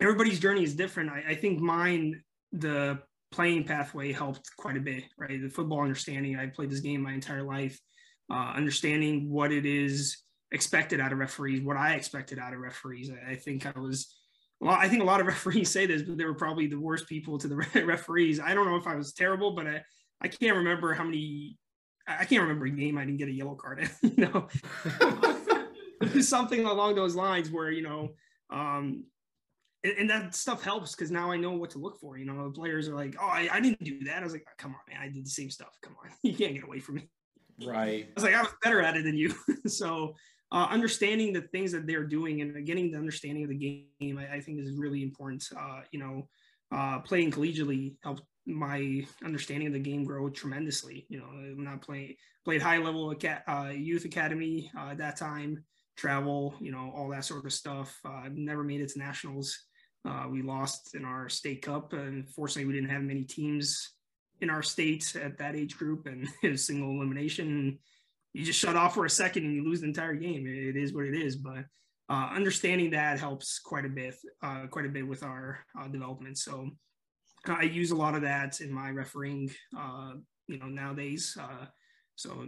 everybody's 0.00 0.40
journey 0.40 0.64
is 0.64 0.74
different. 0.74 1.10
I, 1.10 1.24
I 1.30 1.34
think 1.34 1.60
mine, 1.60 2.22
the 2.52 2.98
playing 3.30 3.64
pathway 3.64 4.12
helped 4.12 4.50
quite 4.58 4.76
a 4.76 4.80
bit, 4.80 5.04
right? 5.18 5.40
The 5.40 5.48
football 5.48 5.80
understanding. 5.80 6.36
I 6.36 6.46
played 6.46 6.70
this 6.70 6.80
game 6.80 7.00
my 7.00 7.12
entire 7.12 7.42
life, 7.42 7.78
uh, 8.30 8.52
understanding 8.54 9.30
what 9.30 9.52
it 9.52 9.64
is 9.64 10.18
expected 10.52 11.00
out 11.00 11.12
of 11.12 11.18
referees, 11.18 11.62
what 11.62 11.78
I 11.78 11.94
expected 11.94 12.38
out 12.38 12.52
of 12.52 12.60
referees. 12.60 13.10
I, 13.10 13.32
I 13.32 13.34
think 13.36 13.66
I 13.66 13.78
was 13.78 14.14
well, 14.62 14.76
I 14.78 14.88
think 14.88 15.02
a 15.02 15.04
lot 15.06 15.20
of 15.20 15.26
referees 15.34 15.70
say 15.70 15.86
this, 15.86 16.02
but 16.02 16.16
they 16.16 16.24
were 16.24 16.34
probably 16.34 16.68
the 16.68 16.78
worst 16.78 17.08
people 17.08 17.36
to 17.38 17.48
the 17.48 17.56
referees. 17.84 18.38
I 18.40 18.54
don't 18.54 18.66
know 18.66 18.76
if 18.76 18.86
I 18.86 18.94
was 18.94 19.12
terrible, 19.12 19.50
but 19.54 19.66
I, 19.66 19.82
I 20.20 20.28
can't 20.28 20.56
remember 20.56 20.94
how 20.94 21.04
many. 21.04 21.58
I 22.06 22.24
can't 22.24 22.42
remember 22.42 22.66
a 22.66 22.70
game 22.70 22.98
I 22.98 23.04
didn't 23.04 23.18
get 23.18 23.28
a 23.28 23.32
yellow 23.32 23.54
card. 23.54 23.88
you 24.02 24.16
know, 24.16 24.48
something 26.20 26.64
along 26.64 26.96
those 26.96 27.14
lines 27.14 27.50
where 27.50 27.70
you 27.70 27.82
know, 27.82 28.10
um, 28.50 29.04
and, 29.84 29.94
and 29.98 30.10
that 30.10 30.34
stuff 30.34 30.64
helps 30.64 30.94
because 30.94 31.10
now 31.10 31.30
I 31.30 31.36
know 31.36 31.52
what 31.52 31.70
to 31.70 31.78
look 31.78 32.00
for. 32.00 32.16
You 32.16 32.24
know, 32.24 32.44
the 32.44 32.54
players 32.54 32.88
are 32.88 32.94
like, 32.94 33.16
"Oh, 33.20 33.26
I, 33.26 33.48
I 33.52 33.60
didn't 33.60 33.82
do 33.82 34.02
that." 34.04 34.18
I 34.18 34.24
was 34.24 34.32
like, 34.32 34.44
oh, 34.48 34.52
"Come 34.58 34.72
on, 34.72 34.80
man, 34.88 35.00
I 35.00 35.08
did 35.08 35.26
the 35.26 35.30
same 35.30 35.50
stuff. 35.50 35.76
Come 35.82 35.94
on, 36.04 36.10
you 36.22 36.34
can't 36.34 36.54
get 36.54 36.64
away 36.64 36.78
from 36.80 36.96
me." 36.96 37.08
Right. 37.64 38.06
I 38.08 38.12
was 38.14 38.24
like, 38.24 38.34
"I 38.34 38.42
was 38.42 38.52
better 38.62 38.80
at 38.80 38.96
it 38.96 39.04
than 39.04 39.16
you." 39.16 39.34
so 39.66 40.14
uh, 40.52 40.66
understanding 40.70 41.32
the 41.32 41.40
things 41.40 41.72
that 41.72 41.86
they're 41.86 42.04
doing 42.04 42.42
and 42.42 42.66
getting 42.66 42.92
the 42.92 42.98
understanding 42.98 43.42
of 43.42 43.48
the 43.48 43.56
game, 43.98 44.18
I, 44.18 44.36
I 44.36 44.40
think 44.40 44.60
is 44.60 44.72
really 44.72 45.02
important. 45.02 45.48
Uh, 45.58 45.80
you 45.90 45.98
know, 45.98 46.28
uh, 46.70 47.00
playing 47.00 47.30
collegiately 47.30 47.94
helped 48.02 48.22
my 48.46 49.02
understanding 49.24 49.68
of 49.68 49.72
the 49.72 49.78
game 49.78 50.04
grow 50.04 50.28
tremendously. 50.28 51.06
You 51.08 51.20
know, 51.20 51.26
I'm 51.26 51.64
not 51.64 51.80
playing 51.80 52.16
played 52.44 52.60
high 52.60 52.78
level 52.78 53.10
aca- 53.12 53.42
uh, 53.48 53.70
youth 53.70 54.04
academy 54.04 54.70
uh, 54.76 54.90
at 54.90 54.98
that 54.98 55.16
time, 55.16 55.64
travel, 55.96 56.54
you 56.60 56.70
know, 56.70 56.92
all 56.94 57.08
that 57.08 57.24
sort 57.24 57.46
of 57.46 57.52
stuff. 57.52 57.98
Uh, 58.04 58.28
never 58.30 58.62
made 58.62 58.82
it 58.82 58.90
to 58.90 58.98
nationals. 58.98 59.58
we 60.28 60.42
lost 60.42 60.94
in 60.94 61.06
our 61.06 61.30
state 61.30 61.62
cup, 61.62 61.94
and 61.94 62.28
fortunately, 62.28 62.66
we 62.66 62.74
didn't 62.74 62.90
have 62.90 63.02
many 63.02 63.24
teams 63.24 63.94
in 64.42 64.50
our 64.50 64.62
state 64.62 65.16
at 65.16 65.38
that 65.38 65.56
age 65.56 65.78
group, 65.78 66.06
and 66.06 66.28
single 66.60 66.90
elimination 66.90 67.78
you 68.32 68.44
just 68.44 68.58
shut 68.58 68.76
off 68.76 68.94
for 68.94 69.04
a 69.04 69.10
second 69.10 69.44
and 69.44 69.54
you 69.54 69.64
lose 69.64 69.80
the 69.80 69.86
entire 69.86 70.14
game. 70.14 70.46
it, 70.46 70.76
is 70.76 70.94
what 70.94 71.04
it 71.04 71.14
is. 71.14 71.36
But 71.36 71.64
uh, 72.08 72.30
understanding 72.34 72.90
that 72.90 73.20
helps 73.20 73.58
quite 73.58 73.84
a 73.84 73.90
bit, 73.90 74.14
uh, 74.42 74.66
quite 74.70 74.86
a 74.86 74.90
bit 74.90 75.06
with 75.06 75.22
our 75.22 75.58
uh, 75.78 75.88
development. 75.88 76.38
So 76.38 76.70
I 77.46 77.62
use 77.62 77.90
a 77.90 77.96
lot 77.96 78.14
of 78.14 78.22
that 78.22 78.60
in 78.60 78.72
my 78.72 78.90
refereeing, 78.90 79.50
uh, 79.78 80.12
you 80.46 80.58
know, 80.58 80.66
nowadays. 80.66 81.36
Uh, 81.40 81.66
so 82.16 82.46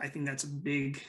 I 0.00 0.08
think 0.08 0.26
that's 0.26 0.44
a 0.44 0.48
big, 0.48 1.00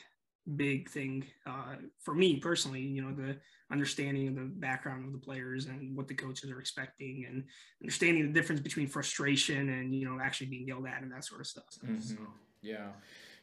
big 0.56 0.90
thing 0.90 1.26
uh, 1.46 1.76
for 2.02 2.14
me 2.14 2.38
personally. 2.38 2.82
You 2.82 3.04
know, 3.04 3.14
the 3.14 3.38
understanding 3.72 4.30
of 4.30 4.36
the 4.36 4.50
background 4.56 5.06
of 5.06 5.12
the 5.12 5.20
players 5.20 5.66
and 5.66 5.98
what 5.98 6.08
the 6.08 6.16
coaches 6.16 6.50
are 6.50 6.60
expecting, 6.60 7.26
and 7.28 7.44
understanding 7.84 8.28
the 8.28 8.40
difference 8.40 8.62
between 8.62 8.88
frustration 8.88 9.70
and 9.70 9.94
you 9.94 10.06
know 10.06 10.20
actually 10.24 10.48
being 10.48 10.68
yelled 10.68 10.88
at 10.88 11.02
and 11.02 11.12
that 11.12 11.26
sort 11.26 11.42
of 11.42 11.48
stuff. 11.48 11.66
Mm-hmm. 11.84 12.00
So. 12.00 12.16
Yeah 12.62 12.90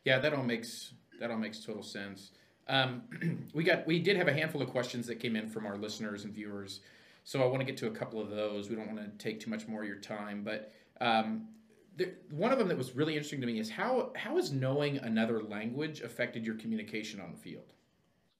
yeah, 0.04 0.18
that 0.18 0.34
all 0.34 0.42
makes 0.42 0.92
that 1.20 1.30
all 1.30 1.38
makes 1.38 1.64
total 1.64 1.82
sense. 1.82 2.30
Um, 2.68 3.02
we 3.54 3.64
got 3.64 3.86
we 3.86 3.98
did 3.98 4.16
have 4.16 4.28
a 4.28 4.32
handful 4.32 4.62
of 4.62 4.70
questions 4.70 5.06
that 5.06 5.16
came 5.16 5.36
in 5.36 5.48
from 5.48 5.66
our 5.66 5.76
listeners 5.76 6.24
and 6.24 6.34
viewers, 6.34 6.80
so 7.24 7.42
I 7.42 7.46
want 7.46 7.60
to 7.60 7.64
get 7.64 7.76
to 7.78 7.86
a 7.86 7.90
couple 7.90 8.20
of 8.20 8.30
those. 8.30 8.68
We 8.68 8.76
don't 8.76 8.86
want 8.86 9.00
to 9.00 9.24
take 9.24 9.40
too 9.40 9.50
much 9.50 9.66
more 9.66 9.82
of 9.82 9.88
your 9.88 9.98
time, 9.98 10.44
but 10.44 10.72
um, 11.00 11.48
the, 11.96 12.12
one 12.30 12.52
of 12.52 12.58
them 12.58 12.68
that 12.68 12.78
was 12.78 12.94
really 12.94 13.14
interesting 13.14 13.40
to 13.40 13.46
me 13.46 13.58
is 13.58 13.70
how 13.70 14.12
how 14.16 14.36
has 14.36 14.52
knowing 14.52 14.98
another 14.98 15.42
language 15.42 16.00
affected 16.00 16.44
your 16.44 16.56
communication 16.56 17.20
on 17.20 17.32
the 17.32 17.38
field? 17.38 17.72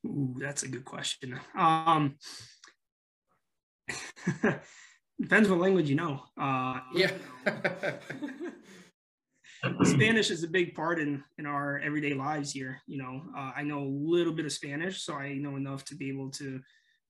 Ooh, 0.07 0.37
that's 0.39 0.63
a 0.63 0.69
good 0.69 0.85
question. 0.85 1.41
Um, 1.57 2.17
depends 5.21 5.49
what 5.49 5.61
language 5.61 5.89
you 5.89 5.97
know. 5.97 6.23
Uh, 6.37 6.81
yeah. 6.95 7.11
Spanish 9.85 10.31
is 10.31 10.43
a 10.43 10.49
big 10.49 10.75
part 10.75 10.99
in 10.99 11.23
in 11.39 11.47
our 11.47 11.79
everyday 11.81 12.15
lives 12.15 12.53
here. 12.53 12.81
You 12.87 12.99
know, 12.99 13.23
uh, 13.37 13.53
I 13.57 13.63
know 13.63 13.81
a 13.81 13.95
little 13.95 14.33
bit 14.33 14.47
of 14.47 14.53
Spanish, 14.53 15.03
so 15.03 15.15
I 15.15 15.35
know 15.35 15.57
enough 15.57 15.85
to 15.87 15.95
be 15.95 16.09
able 16.09 16.31
to 16.33 16.61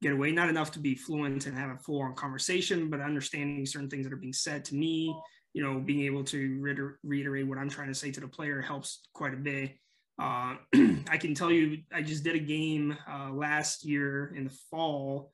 get 0.03 0.13
away. 0.13 0.33
Not 0.33 0.49
enough 0.49 0.71
to 0.73 0.79
be 0.79 0.95
fluent 0.95 1.47
and 1.47 1.57
have 1.57 1.71
a 1.71 1.79
full 1.79 2.03
on 2.03 2.15
conversation, 2.15 2.91
but 2.91 3.01
understanding 3.01 3.67
certain 3.67 3.91
things 3.91 4.05
that 4.05 4.13
are 4.13 4.17
being 4.17 4.33
said 4.33 4.65
to 4.67 4.75
me. 4.75 5.15
You 5.53 5.63
know, 5.63 5.79
being 5.79 6.05
able 6.05 6.25
to 6.25 6.61
reiter- 6.61 6.99
reiterate 7.05 7.47
what 7.47 7.59
I'm 7.59 7.71
trying 7.71 7.89
to 7.89 7.95
say 7.95 8.11
to 8.11 8.21
the 8.21 8.29
player 8.29 8.61
helps 8.61 9.07
quite 9.13 9.35
a 9.35 9.37
bit. 9.37 9.77
Uh, 10.21 10.57
I 11.09 11.17
can 11.19 11.35
tell 11.35 11.51
you, 11.51 11.79
I 11.93 12.03
just 12.03 12.25
did 12.25 12.35
a 12.35 12.41
game 12.41 12.97
uh, 13.09 13.31
last 13.31 13.85
year 13.85 14.35
in 14.37 14.45
the 14.45 14.57
fall, 14.71 15.33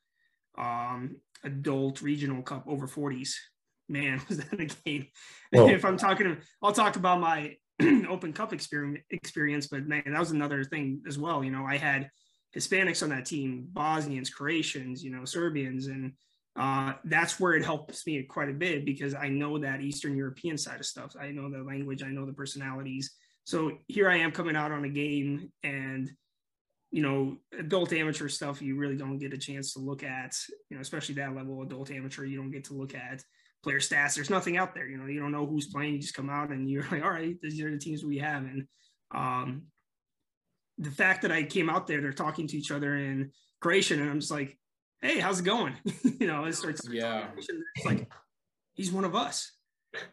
um, 0.59 1.17
adult 1.43 2.03
regional 2.03 2.43
cup 2.43 2.65
over 2.67 2.87
40s 2.87 3.33
man, 3.91 4.21
was 4.29 4.39
that 4.39 4.61
a 4.61 4.67
game? 4.67 5.07
if 5.53 5.85
I'm 5.85 5.97
talking, 5.97 6.37
I'll 6.63 6.73
talk 6.73 6.97
about 6.97 7.21
my 7.21 7.57
Open 8.09 8.33
Cup 8.33 8.53
experience, 8.53 9.05
experience, 9.11 9.67
but 9.67 9.87
man, 9.87 10.05
that 10.07 10.19
was 10.19 10.31
another 10.31 10.65
thing 10.65 11.03
as 11.07 11.19
well. 11.19 11.43
You 11.43 11.51
know, 11.51 11.65
I 11.65 11.77
had 11.77 12.11
Hispanics 12.57 13.03
on 13.03 13.11
that 13.11 13.27
team, 13.27 13.67
Bosnians, 13.73 14.31
Croatians, 14.31 15.05
you 15.05 15.11
know, 15.11 15.25
Serbians, 15.25 15.87
and 15.87 16.13
uh, 16.57 16.95
that's 17.05 17.39
where 17.39 17.55
it 17.55 17.65
helps 17.65 18.07
me 18.07 18.23
quite 18.25 18.49
a 18.49 18.55
bit 18.55 18.85
because 18.85 19.15
I 19.15 19.29
know 19.29 19.59
that 19.59 19.81
Eastern 19.81 20.17
European 20.17 20.59
side 20.59 20.81
of 20.81 20.87
stuff. 20.87 21.15
I 21.21 21.31
know 21.31 21.51
the 21.51 21.63
language, 21.63 22.03
I 22.03 22.09
know 22.09 22.27
the 22.27 22.33
personalities. 22.33 23.13
So 23.45 23.73
here 23.89 24.11
I 24.11 24.17
am 24.17 24.33
coming 24.33 24.57
out 24.57 24.73
on 24.73 24.85
a 24.85 24.89
game 24.89 25.51
and 25.63 26.11
you 26.91 27.03
know, 27.03 27.37
adult 27.57 27.93
amateur 27.93 28.29
stuff 28.29 28.61
you 28.61 28.77
really 28.77 28.97
don't 28.97 29.19
get 29.19 29.33
a 29.33 29.39
chance 29.39 29.73
to 29.73 29.79
look 29.79 30.03
at, 30.03 30.35
you 30.69 30.77
know, 30.77 30.81
especially 30.81 31.15
that 31.15 31.35
level 31.35 31.63
adult 31.63 31.91
amateur, 31.91 32.25
you 32.25 32.37
don't 32.37 32.51
get 32.51 32.65
to 32.65 32.75
look 32.75 32.95
at 32.95 33.23
player 33.63 33.79
stats. 33.79 34.15
There's 34.15 34.31
nothing 34.31 34.57
out 34.57 34.75
there. 34.75 34.89
You 34.89 34.99
know, 34.99 35.07
you 35.07 35.21
don't 35.21 35.33
know 35.33 35.47
who's 35.47 35.69
playing. 35.69 35.95
You 35.95 36.01
just 36.01 36.15
come 36.15 36.31
out 36.31 36.51
and 36.51 36.69
you're 36.69 36.87
like, 36.91 37.03
all 37.03 37.11
right, 37.11 37.37
these 37.43 37.61
are 37.61 37.71
the 37.71 37.79
teams 37.79 38.05
we 38.05 38.19
have. 38.19 38.43
And 38.43 38.67
um, 39.15 39.63
the 40.79 40.91
fact 40.91 41.23
that 41.23 41.33
I 41.33 41.43
came 41.43 41.69
out 41.69 41.87
there, 41.87 42.01
they're 42.01 42.13
talking 42.13 42.47
to 42.49 42.57
each 42.57 42.71
other 42.71 42.97
in 42.97 43.31
Croatian, 43.61 44.01
and 44.01 44.11
I'm 44.11 44.21
just 44.21 44.33
like, 44.33 44.59
hey, 45.03 45.19
how's 45.19 45.41
it 45.41 45.45
going? 45.45 45.75
you 46.19 46.27
know, 46.27 46.45
it 46.45 46.55
starts. 46.55 46.89
Yeah. 46.91 47.29
It's 47.37 47.85
like 47.85 48.11
he's 48.75 48.93
one 48.93 49.05
of 49.05 49.15
us. 49.15 49.53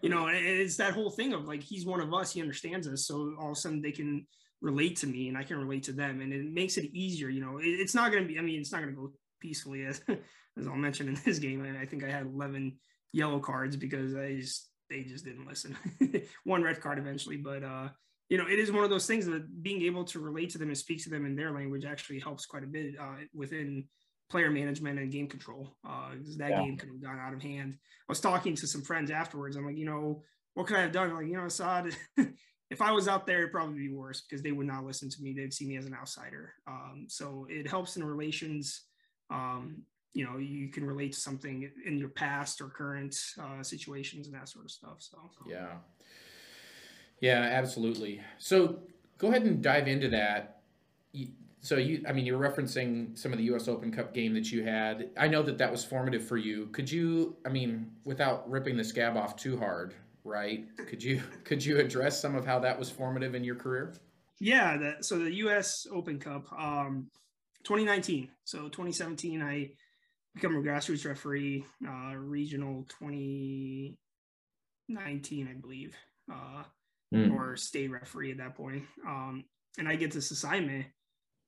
You 0.02 0.10
know, 0.10 0.26
and 0.26 0.38
it's 0.38 0.78
that 0.78 0.94
whole 0.94 1.12
thing 1.12 1.34
of 1.34 1.48
like 1.48 1.62
he's 1.62 1.86
one 1.86 2.02
of 2.02 2.12
us. 2.12 2.34
He 2.34 2.42
understands 2.42 2.88
us. 2.88 3.06
So 3.06 3.36
all 3.40 3.52
of 3.52 3.52
a 3.52 3.56
sudden 3.56 3.82
they 3.82 3.92
can 3.92 4.26
relate 4.60 4.96
to 4.98 5.08
me, 5.08 5.28
and 5.28 5.38
I 5.38 5.44
can 5.44 5.58
relate 5.58 5.84
to 5.84 5.92
them, 5.92 6.20
and 6.20 6.34
it 6.34 6.52
makes 6.52 6.78
it 6.78 6.86
easier. 6.94 7.30
You 7.30 7.42
know, 7.42 7.60
it's 7.62 7.94
not 7.94 8.12
going 8.12 8.24
to 8.24 8.28
be. 8.28 8.40
I 8.40 8.42
mean, 8.42 8.60
it's 8.60 8.72
not 8.72 8.82
going 8.82 8.94
to 8.94 9.00
go 9.00 9.12
peacefully 9.40 9.86
as 9.86 10.02
as 10.58 10.68
I'll 10.68 10.76
mention 10.76 11.08
in 11.08 11.20
this 11.24 11.40
game. 11.40 11.64
And 11.64 11.78
I 11.78 11.86
think 11.86 12.04
I 12.04 12.10
had 12.10 12.26
11 12.26 12.76
yellow 13.14 13.40
cards 13.40 13.76
because 13.76 14.16
I 14.16 14.36
just 14.36 14.70
they 14.90 15.04
just 15.04 15.26
didn't 15.26 15.48
listen. 15.48 15.78
One 16.44 16.64
red 16.64 16.82
card 16.82 17.00
eventually, 17.00 17.38
but 17.38 17.64
uh, 17.64 17.90
you 18.30 18.38
know, 18.38 18.48
it 18.48 18.60
is 18.60 18.72
one 18.72 18.84
of 18.84 18.90
those 18.90 19.08
things 19.08 19.26
that 19.26 19.64
being 19.64 19.82
able 19.84 20.04
to 20.06 20.20
relate 20.20 20.50
to 20.52 20.58
them 20.58 20.68
and 20.68 20.78
speak 20.78 21.04
to 21.04 21.10
them 21.10 21.26
in 21.26 21.36
their 21.36 21.52
language 21.52 21.86
actually 21.86 22.20
helps 22.20 22.46
quite 22.46 22.64
a 22.64 22.68
bit 22.68 22.96
uh, 23.00 23.16
within 23.34 23.86
player 24.30 24.52
management 24.52 25.00
and 25.00 25.12
game 25.12 25.28
control. 25.28 25.76
Uh, 25.88 26.12
that 26.38 26.50
yeah. 26.50 26.64
game 26.64 26.78
could 26.78 26.90
have 26.90 27.02
gone 27.02 27.20
out 27.20 27.34
of 27.34 27.42
hand. 27.42 27.76
I 27.78 28.12
was 28.12 28.20
talking 28.20 28.56
to 28.56 28.68
some 28.68 28.82
friends 28.82 29.12
afterwards. 29.12 29.56
I'm 29.56 29.66
like, 29.66 29.78
you 29.78 29.86
know, 29.86 30.24
what 30.54 30.68
could 30.68 30.78
I 30.78 30.82
have 30.82 30.92
done? 30.92 31.10
I'm 31.10 31.16
like, 31.16 31.28
you 31.28 31.38
know, 31.38 31.44
Esad, 31.44 31.96
if 32.70 32.82
I 32.82 32.92
was 32.92 33.08
out 33.08 33.26
there, 33.26 33.40
it'd 33.40 33.52
probably 33.52 33.78
be 33.78 33.94
worse 33.94 34.22
because 34.22 34.44
they 34.44 34.52
would 34.52 34.68
not 34.68 34.86
listen 34.86 35.10
to 35.10 35.22
me. 35.22 35.34
They'd 35.34 35.54
see 35.54 35.68
me 35.68 35.78
as 35.78 35.86
an 35.86 35.94
outsider. 35.94 36.54
Um, 36.68 37.06
so 37.08 37.48
it 37.50 37.70
helps 37.70 37.96
in 37.96 38.04
relations. 38.04 38.82
Um, 39.30 39.84
you 40.18 40.26
know 40.26 40.38
you 40.40 40.68
can 40.68 40.84
relate 40.84 41.14
to 41.14 41.20
something 41.20 41.70
in 41.86 42.00
your 42.00 42.10
past 42.10 42.60
or 42.60 42.70
current 42.70 43.16
uh, 43.40 43.62
situations 43.62 44.26
and 44.26 44.36
that 44.36 44.50
sort 44.50 44.66
of 44.66 44.72
stuff 44.72 44.98
so. 44.98 45.20
Yeah. 45.48 45.76
Yeah 47.20 47.42
absolutely. 47.42 48.22
So 48.40 48.80
go 49.20 49.28
ahead 49.28 49.44
and 49.44 49.62
dive 49.62 49.88
into 49.88 50.10
that. 50.10 50.62
So 51.62 51.76
you 51.76 52.04
i 52.10 52.14
mean 52.14 52.26
you're 52.26 52.40
referencing 52.40 53.16
some 53.16 53.32
of 53.32 53.38
the 53.38 53.44
us 53.46 53.68
open 53.68 53.92
cup 53.92 54.16
game 54.16 54.34
that 54.34 54.52
you 54.52 54.64
had. 54.64 55.12
I 55.18 55.28
know 55.28 55.44
that 55.44 55.60
that 55.60 55.72
was 55.72 55.86
formative 55.86 56.26
for 56.28 56.38
you. 56.38 56.66
Could 56.72 56.90
you 56.92 57.36
i 57.46 57.50
mean 57.50 57.92
without 58.04 58.50
ripping 58.50 58.76
the 58.76 58.84
scab 58.84 59.18
off 59.18 59.36
too 59.36 59.56
hard 59.56 59.94
right 60.24 60.66
could 60.90 61.02
you 61.02 61.22
could 61.44 61.64
you 61.64 61.80
address 61.80 62.20
some 62.20 62.34
of 62.34 62.44
how 62.44 62.58
that 62.58 62.78
was 62.78 62.90
formative 62.90 63.36
in 63.36 63.44
your 63.44 63.56
career? 63.56 63.94
Yeah 64.40 64.78
the, 64.78 64.96
so 65.02 65.20
the 65.20 65.32
us 65.32 65.86
open 65.92 66.18
cup 66.18 66.52
um 66.54 67.12
2019 67.64 68.30
so 68.46 68.70
2017 68.70 69.42
i 69.44 69.70
become 70.38 70.56
a 70.56 70.62
grassroots 70.62 71.06
referee, 71.06 71.66
uh, 71.88 72.16
regional 72.16 72.86
2019, 73.00 73.98
I 75.48 75.54
believe, 75.60 75.96
uh, 76.32 76.64
mm. 77.14 77.34
or 77.34 77.58
state 77.58 77.90
referee 77.90 78.32
at 78.32 78.38
that 78.38 78.56
point. 78.56 78.84
Um, 79.06 79.46
and 79.80 79.88
I 79.88 79.96
get 79.96 80.12
this 80.12 80.30
assignment, 80.30 80.86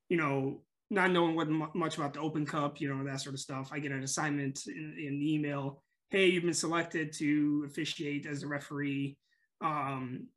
you 0.09 0.17
know, 0.17 0.61
not 0.89 1.11
knowing 1.11 1.35
what 1.35 1.49
much 1.75 1.97
about 1.97 2.15
the 2.15 2.19
Open 2.19 2.47
Cup, 2.47 2.81
you 2.81 2.89
know, 2.93 3.03
that 3.03 3.21
sort 3.21 3.35
of 3.35 3.41
stuff. 3.41 3.69
I 3.71 3.77
get 3.77 3.91
an 3.91 4.01
assignment 4.01 4.65
in, 4.65 4.95
in 4.97 5.19
the 5.19 5.33
email. 5.35 5.83
Hey, 6.09 6.25
you've 6.27 6.43
been 6.43 6.53
selected 6.55 7.13
to 7.13 7.65
officiate 7.67 8.25
as 8.25 8.41
a 8.41 8.47
referee. 8.47 9.17
Um, 9.61 10.29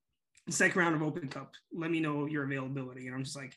second 0.50 0.78
round 0.78 0.94
of 0.94 1.02
Open 1.02 1.28
Cup. 1.28 1.54
Let 1.72 1.90
me 1.90 2.00
know 2.00 2.26
your 2.26 2.44
availability. 2.44 3.06
And 3.06 3.16
I'm 3.16 3.24
just 3.24 3.36
like, 3.36 3.56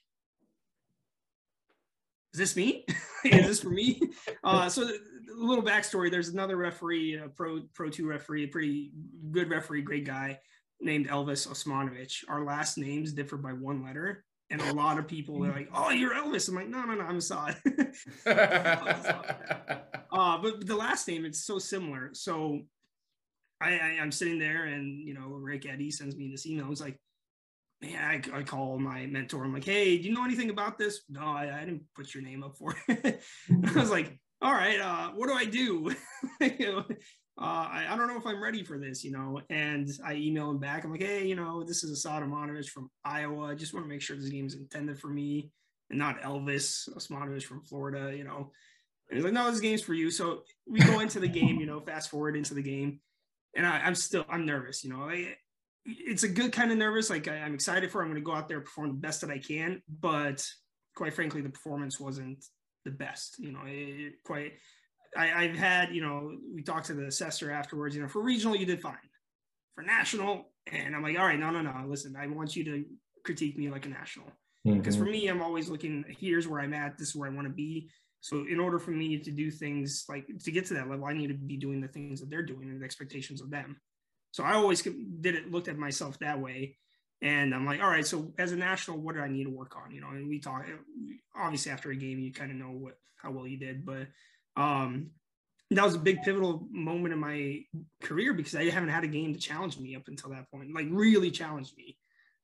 is 2.36 2.40
this 2.40 2.56
me? 2.58 2.84
is 3.24 3.48
this 3.48 3.62
for 3.62 3.70
me? 3.70 4.02
Uh, 4.44 4.68
so 4.68 4.84
a 4.84 4.92
little 5.38 5.64
backstory. 5.64 6.12
There's 6.12 6.28
another 6.28 6.58
referee, 6.58 7.16
a 7.16 7.30
pro 7.30 7.62
pro 7.74 7.90
two 7.90 8.06
referee, 8.06 8.44
a 8.44 8.48
pretty 8.48 8.92
good 9.32 9.50
referee, 9.50 9.84
great 9.84 10.06
guy 10.06 10.40
named 10.82 11.08
Elvis 11.08 11.48
Osmanovic. 11.48 12.26
Our 12.28 12.44
last 12.44 12.78
names 12.78 13.14
differ 13.14 13.38
by 13.38 13.54
one 13.54 13.86
letter. 13.86 14.26
And 14.50 14.62
a 14.62 14.74
lot 14.74 15.00
of 15.00 15.08
people 15.08 15.44
are 15.46 15.52
like, 15.52 15.70
"Oh, 15.74 15.92
you're 15.92 16.14
Elvis." 16.14 16.50
I'm 16.50 16.56
like, 16.56 16.68
"No, 16.68 16.84
no, 16.84 16.96
no, 16.96 17.06
I'm 17.06 17.18
Esad." 17.18 17.56
uh, 20.12 20.38
but 20.38 20.68
the 20.68 20.76
last 20.76 21.08
name, 21.08 21.24
it's 21.24 21.44
so 21.46 21.58
similar. 21.58 22.10
So 22.14 22.60
I, 23.62 23.80
I, 23.80 23.90
am 23.94 24.12
sitting 24.12 24.38
there, 24.38 24.66
and 24.66 25.08
you 25.08 25.14
know, 25.14 25.30
Rick 25.30 25.66
Eddy 25.66 25.90
sends 25.90 26.16
me 26.16 26.30
this 26.30 26.46
email. 26.46 26.68
He's 26.68 26.82
like, 26.82 27.00
man, 27.86 28.22
I, 28.34 28.40
I, 28.40 28.44
call 28.44 28.80
my 28.80 29.06
mentor. 29.06 29.44
I'm 29.44 29.54
like, 29.54 29.66
hey, 29.66 29.98
do 29.98 30.08
you 30.08 30.14
know 30.14 30.26
anything 30.26 30.50
about 30.50 30.78
this? 30.78 31.02
No, 31.10 31.22
I, 31.22 31.52
I 31.56 31.60
didn't 31.66 31.84
put 31.96 32.14
your 32.14 32.24
name 32.24 32.44
up 32.44 32.58
for 32.58 32.76
it. 32.88 33.22
I 33.76 33.80
was 33.80 33.92
like, 33.92 34.18
all 34.42 34.54
right, 34.54 34.80
uh, 34.80 35.12
what 35.16 35.28
do 35.28 35.34
I 35.34 35.46
do? 35.46 35.94
you 36.42 36.66
know, 36.72 36.80
uh, 37.42 37.68
I, 37.72 37.88
I, 37.90 37.98
don't 37.98 38.08
know 38.08 38.18
if 38.18 38.26
I'm 38.26 38.42
ready 38.42 38.64
for 38.64 38.78
this, 38.78 39.04
you 39.04 39.12
know. 39.12 39.42
And 39.50 39.90
I 40.06 40.16
email 40.16 40.50
him 40.50 40.60
back. 40.60 40.84
I'm 40.84 40.92
like, 40.92 41.02
hey, 41.02 41.26
you 41.26 41.36
know, 41.36 41.64
this 41.64 41.84
is 41.84 42.06
Esad 42.06 42.24
Osmanovic 42.24 42.70
from 42.70 42.90
Iowa. 43.04 43.48
I 43.48 43.56
just 43.56 43.74
want 43.74 43.86
to 43.86 43.90
make 43.90 44.02
sure 44.02 44.16
this 44.16 44.30
game's 44.30 44.56
intended 44.56 45.00
for 45.00 45.10
me 45.10 45.52
and 45.90 46.00
not 46.00 46.22
Elvis 46.22 46.90
Osmanovic 46.96 47.44
from 47.44 47.64
Florida, 47.64 48.16
you 48.16 48.24
know. 48.24 48.52
And 49.10 49.18
he's 49.18 49.24
like, 49.24 49.34
no, 49.34 49.50
this 49.52 49.60
game's 49.60 49.82
for 49.82 49.94
you. 49.94 50.10
So 50.10 50.44
we 50.68 50.80
go 50.80 51.00
into 51.00 51.20
the 51.20 51.28
game, 51.28 51.60
you 51.60 51.66
know, 51.66 51.80
fast 51.80 52.10
forward 52.10 52.36
into 52.36 52.54
the 52.54 52.64
game. 52.64 53.00
And 53.56 53.66
I, 53.66 53.88
am 53.88 53.96
still, 53.96 54.26
I'm 54.30 54.46
nervous, 54.46 54.84
you 54.84 54.90
know. 54.90 55.04
I, 55.04 55.36
it's 55.86 56.24
a 56.24 56.28
good 56.28 56.52
kind 56.52 56.72
of 56.72 56.78
nervous. 56.78 57.10
Like 57.10 57.28
I, 57.28 57.36
am 57.38 57.54
excited 57.54 57.92
for. 57.92 58.02
It. 58.02 58.06
I'm 58.06 58.12
going 58.12 58.22
to 58.22 58.26
go 58.26 58.36
out 58.36 58.48
there 58.48 58.62
perform 58.62 58.90
the 58.90 58.94
best 58.96 59.22
that 59.22 59.30
I 59.30 59.38
can, 59.38 59.82
but 60.00 60.46
quite 60.96 61.14
frankly, 61.14 61.42
the 61.42 61.50
performance 61.50 62.00
wasn't 62.00 62.44
the 62.86 62.92
best. 62.92 63.38
You 63.40 63.52
know, 63.52 63.62
it, 63.66 64.14
quite. 64.26 64.54
I, 65.16 65.46
I've 65.46 65.56
had 65.56 65.94
you 65.94 66.02
know 66.02 66.32
we 66.54 66.64
talked 66.64 66.88
to 66.88 66.94
the 66.94 67.08
assessor 67.08 67.52
afterwards. 67.52 67.96
You 67.96 68.02
know, 68.02 68.08
for 68.08 68.22
regional 68.22 68.56
you 68.56 68.66
did 68.66 68.82
fine, 68.82 68.96
for 69.76 69.84
national, 69.84 70.52
and 70.72 70.96
I'm 70.96 71.04
like, 71.04 71.18
all 71.20 71.26
right, 71.26 71.40
no, 71.40 71.52
no, 71.52 71.62
no. 71.62 71.86
Listen, 71.88 72.16
I 72.20 72.28
want 72.28 72.56
you 72.56 72.64
to 72.66 72.86
critique 73.24 73.58
me 73.58 73.70
like 73.70 73.86
a 73.86 73.90
national 73.90 74.28
mm-hmm. 74.66 74.78
because 74.78 74.96
for 74.96 75.06
me, 75.06 75.28
I'm 75.28 75.42
always 75.42 75.70
looking. 75.70 76.04
Here's 76.20 76.48
where 76.48 76.62
I'm 76.62 76.74
at. 76.74 76.98
This 76.98 77.10
is 77.10 77.16
where 77.16 77.30
I 77.30 77.34
want 77.34 77.48
to 77.48 77.54
be. 77.54 77.90
So 78.22 78.44
in 78.50 78.60
order 78.60 78.80
for 78.80 78.90
me 78.90 79.20
to 79.20 79.30
do 79.32 79.52
things 79.52 80.06
like 80.10 80.26
to 80.44 80.52
get 80.52 80.66
to 80.66 80.74
that 80.74 80.90
level, 80.90 81.06
I 81.06 81.14
need 81.14 81.28
to 81.28 81.36
be 81.36 81.58
doing 81.58 81.80
the 81.80 81.88
things 81.88 82.20
that 82.22 82.30
they're 82.32 82.42
doing 82.42 82.70
and 82.70 82.82
the 82.82 82.86
expectations 82.86 83.40
of 83.40 83.52
them. 83.52 83.80
So 84.36 84.44
I 84.44 84.56
always 84.56 84.82
did 84.82 85.36
it, 85.36 85.50
looked 85.50 85.70
at 85.70 85.78
myself 85.78 86.20
that 86.20 86.42
way. 86.42 86.76
And 87.22 87.56
I'm 87.56 87.66
like, 87.66 87.82
all 87.82 87.88
right, 87.88 88.06
so 88.06 88.34
as 88.38 88.52
a 88.52 88.58
national, 88.58 88.98
what 88.98 89.16
do 89.16 89.22
I 89.22 89.30
need 89.30 89.46
to 89.46 89.50
work 89.50 89.78
on? 89.78 89.92
You 89.92 90.02
know, 90.02 90.10
and 90.10 90.28
we 90.28 90.40
talk, 90.40 90.66
obviously 91.34 91.72
after 91.72 91.90
a 91.90 91.96
game, 91.96 92.20
you 92.20 92.34
kind 92.34 92.52
of 92.52 92.58
know 92.58 92.72
what, 92.72 92.98
how 93.16 93.32
well 93.32 93.48
you 93.48 93.56
did, 93.56 93.86
but, 93.86 94.08
um, 94.58 95.12
that 95.72 95.86
was 95.86 95.96
a 95.96 96.00
big 96.00 96.22
pivotal 96.24 96.68
moment 96.70 97.14
in 97.14 97.20
my 97.20 97.62
career 98.04 98.34
because 98.34 98.56
I 98.56 98.66
haven't 98.70 98.90
had 98.90 99.06
a 99.06 99.08
game 99.08 99.34
to 99.34 99.40
challenge 99.40 99.80
me 99.80 99.96
up 99.96 100.10
until 100.10 100.32
that 100.32 100.52
point, 100.52 100.76
like 100.76 100.88
really 100.90 101.32
challenge 101.32 101.74
me. 101.78 101.98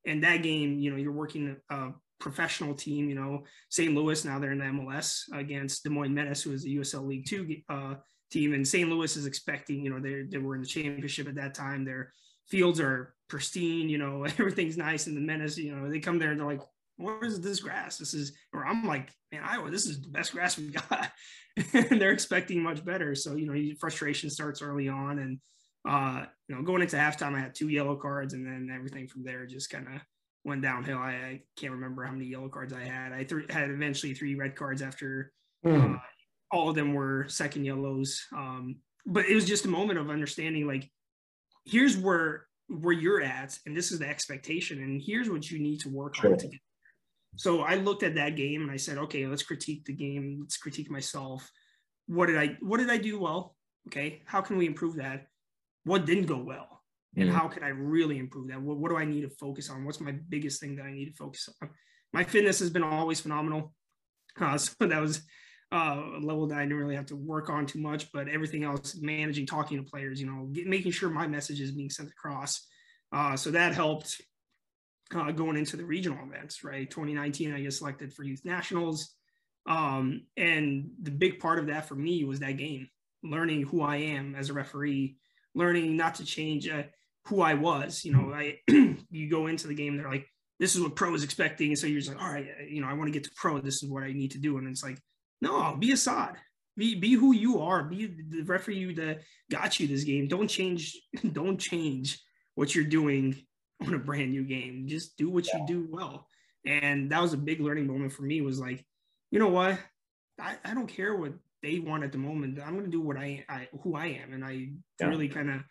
And 0.06 0.24
that 0.24 0.44
game, 0.44 0.80
you 0.80 0.92
know, 0.92 0.98
you're 0.98 1.12
working 1.12 1.58
a 1.70 1.90
professional 2.22 2.74
team. 2.74 3.10
You 3.10 3.16
know, 3.16 3.44
St. 3.70 3.94
Louis 3.94 4.24
now 4.24 4.40
they're 4.40 4.54
in 4.54 4.60
the 4.60 4.66
MLS 4.66 5.24
against 5.34 5.84
Des 5.84 5.90
Moines 5.90 6.14
Menace, 6.14 6.42
who 6.42 6.54
is 6.54 6.64
the 6.64 6.78
USL 6.78 7.06
League 7.06 7.28
Two 7.28 7.58
uh, 7.68 7.96
team, 8.32 8.54
and 8.54 8.68
St. 8.68 8.90
Louis 8.90 9.16
is 9.16 9.26
expecting. 9.26 9.84
You 9.84 9.92
know, 9.92 10.00
they 10.00 10.24
they 10.24 10.38
were 10.38 10.56
in 10.56 10.62
the 10.62 10.68
championship 10.68 11.28
at 11.28 11.36
that 11.36 11.54
time. 11.54 11.86
Their 11.86 12.14
fields 12.48 12.80
are 12.80 13.14
pristine. 13.28 13.90
You 13.90 13.98
know, 13.98 14.24
everything's 14.40 14.78
nice. 14.78 15.08
And 15.08 15.16
the 15.16 15.22
Menace, 15.22 15.58
you 15.58 15.76
know, 15.76 15.90
they 15.90 16.00
come 16.00 16.20
there 16.20 16.32
and 16.32 16.40
they're 16.40 16.48
like, 16.48 16.62
"What 16.98 17.24
is 17.24 17.42
this 17.42 17.60
grass? 17.60 17.98
This 17.98 18.14
is," 18.14 18.34
or 18.54 18.66
I'm 18.66 18.86
like, 18.86 19.10
"Man, 19.32 19.44
Iowa, 19.44 19.70
this 19.70 19.86
is 19.86 20.02
the 20.02 20.10
best 20.10 20.32
grass 20.32 20.58
we 20.58 20.70
got." 20.70 21.12
and 21.74 22.02
they're 22.02 22.12
expecting 22.12 22.64
much 22.64 22.84
better. 22.84 23.16
So 23.16 23.36
you 23.36 23.46
know, 23.46 23.76
frustration 23.80 24.30
starts 24.30 24.62
early 24.62 24.88
on, 24.88 25.20
and 25.20 25.40
uh, 25.88 26.26
you 26.48 26.56
know, 26.56 26.62
going 26.62 26.82
into 26.82 26.96
halftime, 26.96 27.36
I 27.36 27.40
had 27.40 27.56
two 27.56 27.70
yellow 27.70 27.96
cards, 27.96 28.34
and 28.34 28.46
then 28.46 28.70
everything 28.74 29.08
from 29.08 29.24
there 29.24 29.46
just 29.46 29.70
kind 29.70 29.88
of 29.88 30.02
went 30.44 30.62
downhill. 30.62 30.98
I, 30.98 31.12
I, 31.12 31.42
can't 31.56 31.74
remember 31.74 32.04
how 32.04 32.12
many 32.12 32.26
yellow 32.26 32.50
cards 32.50 32.74
I 32.74 32.84
had. 32.84 33.14
I 33.14 33.24
th- 33.24 33.52
had 33.52 33.70
eventually 33.70 34.14
three 34.14 34.36
red 34.36 34.56
cards 34.56 34.82
after 34.82 35.32
mm. 35.66 35.96
uh, 35.96 36.00
all 36.52 36.70
of 36.70 36.76
them 36.76 36.94
were 36.94 37.26
second 37.28 37.66
yellows. 37.66 38.22
Um, 38.36 38.78
but 39.06 39.26
it 39.26 39.36
was 39.36 39.46
just 39.46 39.66
a 39.66 39.70
moment 39.70 40.00
of 40.00 40.10
understanding, 40.10 40.68
like, 40.68 40.90
here's 41.66 41.98
where 41.98 42.48
where 42.68 42.94
you're 42.94 43.22
at, 43.22 43.58
and 43.66 43.76
this 43.76 43.92
is 43.92 44.00
the 44.00 44.08
expectation, 44.08 44.82
and 44.82 45.02
here's 45.06 45.30
what 45.30 45.52
you 45.52 45.60
need 45.60 45.82
to 45.82 45.90
work 45.90 46.16
sure. 46.16 46.32
on 46.32 46.38
to 46.38 46.48
get. 46.48 46.60
So 47.36 47.62
I 47.62 47.76
looked 47.76 48.04
at 48.04 48.16
that 48.16 48.36
game 48.36 48.62
and 48.62 48.72
I 48.72 48.78
said, 48.78 48.98
okay, 48.98 49.26
let's 49.26 49.44
critique 49.44 49.86
the 49.86 49.94
game. 49.94 50.38
Let's 50.42 50.58
critique 50.58 50.90
myself. 50.90 51.50
What 52.08 52.28
did 52.28 52.38
I 52.38 52.58
What 52.62 52.78
did 52.78 52.90
I 52.90 52.98
do 52.98 53.20
well? 53.20 53.56
Okay, 53.88 54.22
how 54.26 54.42
can 54.42 54.58
we 54.58 54.68
improve 54.68 54.98
that? 54.98 55.28
what 55.84 56.06
didn't 56.06 56.26
go 56.26 56.38
well 56.38 56.84
and 57.16 57.28
mm-hmm. 57.28 57.38
how 57.38 57.48
can 57.48 57.64
I 57.64 57.70
really 57.70 58.18
improve 58.18 58.48
that? 58.50 58.62
What, 58.62 58.78
what 58.78 58.90
do 58.90 58.98
I 58.98 59.06
need 59.06 59.22
to 59.22 59.30
focus 59.30 59.70
on? 59.70 59.84
What's 59.84 60.00
my 60.00 60.14
biggest 60.30 60.62
thing 60.62 60.76
that 60.78 60.86
I 60.86 60.94
need 60.94 61.06
to 61.08 61.14
focus 61.14 61.50
on? 61.62 61.70
My 62.14 62.24
fitness 62.24 62.60
has 62.60 62.70
been 62.70 62.84
always 62.84 63.20
phenomenal. 63.20 63.74
Uh, 64.40 64.58
so 64.58 64.74
that 64.80 65.02
was 65.02 65.22
uh, 65.72 66.20
level 66.22 66.48
that 66.48 66.58
I 66.58 66.64
didn't 66.64 66.78
really 66.78 66.96
have 66.96 67.06
to 67.08 67.16
work 67.16 67.50
on 67.50 67.66
too 67.66 67.80
much, 67.80 68.12
but 68.12 68.28
everything 68.28 68.64
else, 68.64 68.98
managing, 69.00 69.46
talking 69.46 69.78
to 69.78 69.90
players, 69.90 70.20
you 70.20 70.28
know, 70.28 70.50
get, 70.52 70.68
making 70.68 70.92
sure 70.92 71.10
my 71.10 71.28
message 71.28 71.62
is 71.62 71.72
being 71.72 71.90
sent 71.90 72.10
across. 72.10 72.68
Uh, 73.12 73.36
so 73.38 73.52
that 73.52 73.74
helped 73.74 74.22
uh, 75.16 75.32
going 75.32 75.58
into 75.58 75.78
the 75.78 75.86
regional 75.86 76.24
events, 76.26 76.64
right? 76.64 76.90
2019, 76.90 77.54
I 77.54 77.62
get 77.62 77.74
selected 77.74 78.14
for 78.14 78.24
youth 78.24 78.42
nationals. 78.44 79.14
Um, 79.66 80.24
and 80.36 80.92
the 81.02 81.12
big 81.12 81.40
part 81.40 81.60
of 81.60 81.68
that 81.68 81.88
for 81.88 81.96
me 81.96 82.24
was 82.24 82.40
that 82.40 82.58
game, 82.58 82.90
learning 83.24 83.64
who 83.64 83.82
I 83.82 83.98
am 83.98 84.36
as 84.36 84.50
a 84.50 84.54
referee, 84.54 85.18
learning 85.54 85.96
not 85.96 86.16
to 86.16 86.26
change 86.26 86.68
uh, 86.68 86.84
who 87.26 87.42
I 87.42 87.54
was. 87.54 88.04
You 88.04 88.14
know, 88.14 88.34
I 88.34 88.60
you 89.10 89.30
go 89.30 89.48
into 89.48 89.68
the 89.68 89.76
game, 89.76 89.96
they're 89.98 90.10
like, 90.10 90.28
this 90.60 90.76
is 90.76 90.82
what 90.82 90.96
pro 90.96 91.14
is 91.16 91.24
expecting, 91.24 91.70
and 91.70 91.78
so 91.78 91.88
you're 91.88 92.00
just 92.00 92.14
like, 92.14 92.22
all 92.22 92.32
right, 92.32 92.48
you 92.70 92.82
know, 92.82 92.88
I 92.88 92.94
want 92.94 93.08
to 93.08 93.12
get 93.12 93.24
to 93.24 93.32
pro. 93.36 93.60
This 93.60 93.82
is 93.82 93.90
what 93.90 94.04
I 94.04 94.14
need 94.14 94.32
to 94.32 94.38
do, 94.38 94.58
and 94.58 94.68
it's 94.68 94.84
like, 94.84 95.00
no, 95.42 95.76
be 95.76 95.92
Esad. 95.92 96.36
Be, 96.78 96.96
be 96.96 97.14
who 97.14 97.34
you 97.34 97.60
are. 97.60 97.84
Be 97.84 98.08
the 98.08 98.44
referee 98.44 98.94
that 98.94 99.22
got 99.50 99.80
you 99.80 99.88
this 99.88 100.04
game. 100.04 100.28
Don't 100.28 100.48
change. 100.48 101.00
Don't 101.34 101.58
change 101.58 102.20
what 102.56 102.74
you're 102.74 102.86
doing 102.86 103.36
on 103.86 103.94
a 103.94 104.00
brand 104.00 104.32
new 104.32 104.44
game. 104.44 104.88
Just 104.88 105.18
do 105.18 105.30
what 105.30 105.48
yeah. 105.48 105.60
you 105.60 105.68
do 105.68 105.88
well. 105.90 106.28
And 106.66 107.12
that 107.12 107.22
was 107.22 107.34
a 107.34 107.38
big 107.38 107.60
learning 107.60 107.88
moment 107.88 108.14
for 108.14 108.24
me. 108.24 108.42
Was 108.42 108.60
like, 108.60 108.86
you 109.32 109.40
know 109.40 109.50
what? 109.50 109.80
I, 110.40 110.58
I 110.64 110.74
don't 110.74 110.88
care 110.88 111.16
what 111.16 111.34
they 111.64 111.80
want 111.80 112.04
at 112.04 112.12
the 112.12 112.18
moment. 112.18 112.60
I'm 112.64 112.74
going 112.74 112.86
to 112.86 112.92
do 112.92 113.02
what 113.02 113.18
I, 113.18 113.46
I 113.50 113.68
who 113.82 113.96
I 113.96 114.08
am, 114.08 114.34
and 114.34 114.46
I 114.46 114.70
yeah. 115.00 115.08
really 115.08 115.28
kind 115.28 115.50
of, 115.50 115.62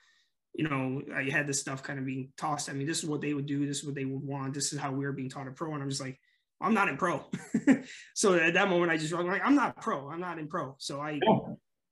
you 0.55 0.69
know, 0.69 1.03
I 1.15 1.25
had 1.25 1.47
this 1.47 1.61
stuff 1.61 1.83
kind 1.83 1.99
of 1.99 2.07
being 2.07 2.33
tossed 2.37 2.69
at 2.69 2.77
me. 2.77 2.85
This 2.85 3.03
is 3.03 3.09
what 3.09 3.21
they 3.21 3.35
would 3.35 3.47
do. 3.47 3.67
This 3.67 3.79
is 3.79 3.85
what 3.85 3.95
they 3.95 4.05
would 4.05 4.23
want. 4.23 4.55
This 4.55 4.73
is 4.73 4.79
how 4.79 4.93
we 4.93 5.05
are 5.05 5.13
being 5.13 5.31
taught 5.31 5.47
at 5.47 5.57
pro, 5.57 5.73
and 5.75 5.83
I'm 5.83 5.89
just 5.89 6.01
like, 6.01 6.19
I'm 6.61 6.75
not 6.75 6.89
in 6.89 6.97
pro. 6.97 7.25
so 8.15 8.35
at 8.35 8.55
that 8.55 8.69
moment, 8.69 8.93
I 8.93 8.97
just 8.97 9.13
was 9.13 9.25
like, 9.25 9.43
I'm 9.45 9.55
not 9.55 9.81
pro. 9.81 10.09
I'm 10.09 10.21
not 10.21 10.39
in 10.39 10.49
pro. 10.49 10.75
So 10.79 11.01
I, 11.01 11.13
yeah. 11.13 11.39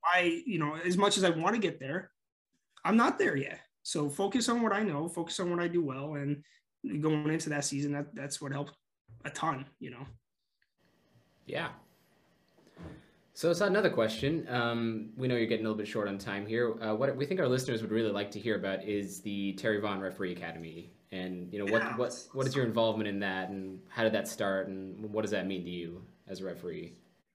I, 0.04 0.42
you 0.46 0.58
know, 0.58 0.76
as 0.76 0.96
much 0.96 1.16
as 1.16 1.24
I 1.24 1.30
want 1.30 1.54
to 1.54 1.60
get 1.60 1.80
there, 1.80 2.10
I'm 2.84 2.96
not 2.96 3.18
there 3.18 3.36
yet. 3.36 3.60
So 3.82 4.08
focus 4.08 4.48
on 4.48 4.62
what 4.62 4.72
I 4.72 4.82
know. 4.82 5.08
Focus 5.08 5.40
on 5.40 5.50
what 5.50 5.60
I 5.60 5.68
do 5.68 5.82
well, 5.82 6.14
and 6.14 6.42
going 7.00 7.28
into 7.30 7.48
that 7.50 7.64
season, 7.64 7.92
that 7.92 8.14
that's 8.14 8.40
what 8.40 8.52
helped 8.52 8.74
a 9.24 9.30
ton. 9.30 9.64
You 9.80 9.90
know. 9.90 10.06
Yeah, 11.46 11.68
so 13.38 13.52
it's 13.52 13.60
another 13.60 13.88
question. 13.88 14.48
Um, 14.48 15.10
we 15.16 15.28
know 15.28 15.36
you're 15.36 15.46
getting 15.46 15.64
a 15.64 15.68
little 15.68 15.78
bit 15.78 15.86
short 15.86 16.08
on 16.08 16.18
time 16.18 16.44
here. 16.44 16.74
Uh, 16.82 16.96
what 16.96 17.14
we 17.14 17.24
think 17.24 17.38
our 17.38 17.46
listeners 17.46 17.82
would 17.82 17.92
really 17.92 18.10
like 18.10 18.32
to 18.32 18.40
hear 18.40 18.56
about 18.56 18.82
is 18.82 19.20
the 19.20 19.52
Terry 19.52 19.80
Vaughn 19.80 20.00
Referee 20.00 20.32
Academy, 20.32 20.90
and 21.12 21.52
you 21.52 21.64
know 21.64 21.72
what 21.72 21.98
what 21.98 22.14
what 22.32 22.46
is 22.46 22.54
your 22.54 22.64
involvement 22.64 23.08
in 23.08 23.20
that, 23.20 23.50
and 23.50 23.80
how 23.88 24.02
did 24.02 24.12
that 24.12 24.28
start, 24.28 24.68
and 24.68 25.12
what 25.12 25.22
does 25.22 25.30
that 25.30 25.46
mean 25.46 25.64
to 25.64 25.70
you 25.70 26.02
as 26.28 26.40
a 26.40 26.44
referee? 26.44 26.94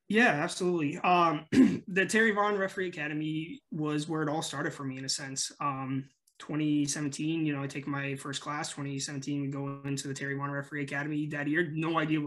Yeah, 0.09 0.29
absolutely. 0.29 0.97
Um, 0.99 1.45
the 1.87 2.05
Terry 2.05 2.31
Vaughn 2.31 2.57
Referee 2.57 2.89
Academy 2.89 3.61
was 3.71 4.07
where 4.07 4.21
it 4.21 4.29
all 4.29 4.41
started 4.41 4.73
for 4.73 4.83
me, 4.83 4.97
in 4.97 5.05
a 5.05 5.09
sense. 5.09 5.51
Um, 5.59 6.05
2017, 6.39 7.45
you 7.45 7.55
know, 7.55 7.63
I 7.63 7.67
take 7.67 7.87
my 7.87 8.15
first 8.15 8.41
class. 8.41 8.69
2017, 8.69 9.41
we 9.41 9.47
go 9.47 9.79
into 9.85 10.07
the 10.07 10.13
Terry 10.13 10.35
Vaughn 10.35 10.51
Referee 10.51 10.83
Academy 10.83 11.27
that 11.27 11.47
year. 11.47 11.71
No 11.73 11.97
idea 11.97 12.19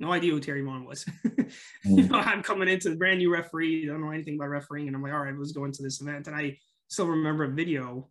no 0.00 0.12
idea 0.12 0.32
who 0.32 0.40
Terry 0.40 0.62
Vaughn 0.62 0.84
was. 0.84 1.04
you 1.84 2.04
know, 2.04 2.18
I'm 2.18 2.42
coming 2.42 2.68
into 2.68 2.88
the 2.90 2.96
brand 2.96 3.18
new 3.18 3.32
referee, 3.32 3.86
don't 3.86 4.00
know 4.00 4.12
anything 4.12 4.36
about 4.36 4.48
refereeing, 4.48 4.86
and 4.86 4.94
I'm 4.94 5.02
like, 5.02 5.12
all 5.12 5.18
right, 5.18 5.34
let's 5.36 5.50
go 5.50 5.64
into 5.64 5.82
this 5.82 6.00
event. 6.00 6.28
And 6.28 6.36
I 6.36 6.56
still 6.86 7.06
remember 7.06 7.44
a 7.44 7.48
video 7.48 8.08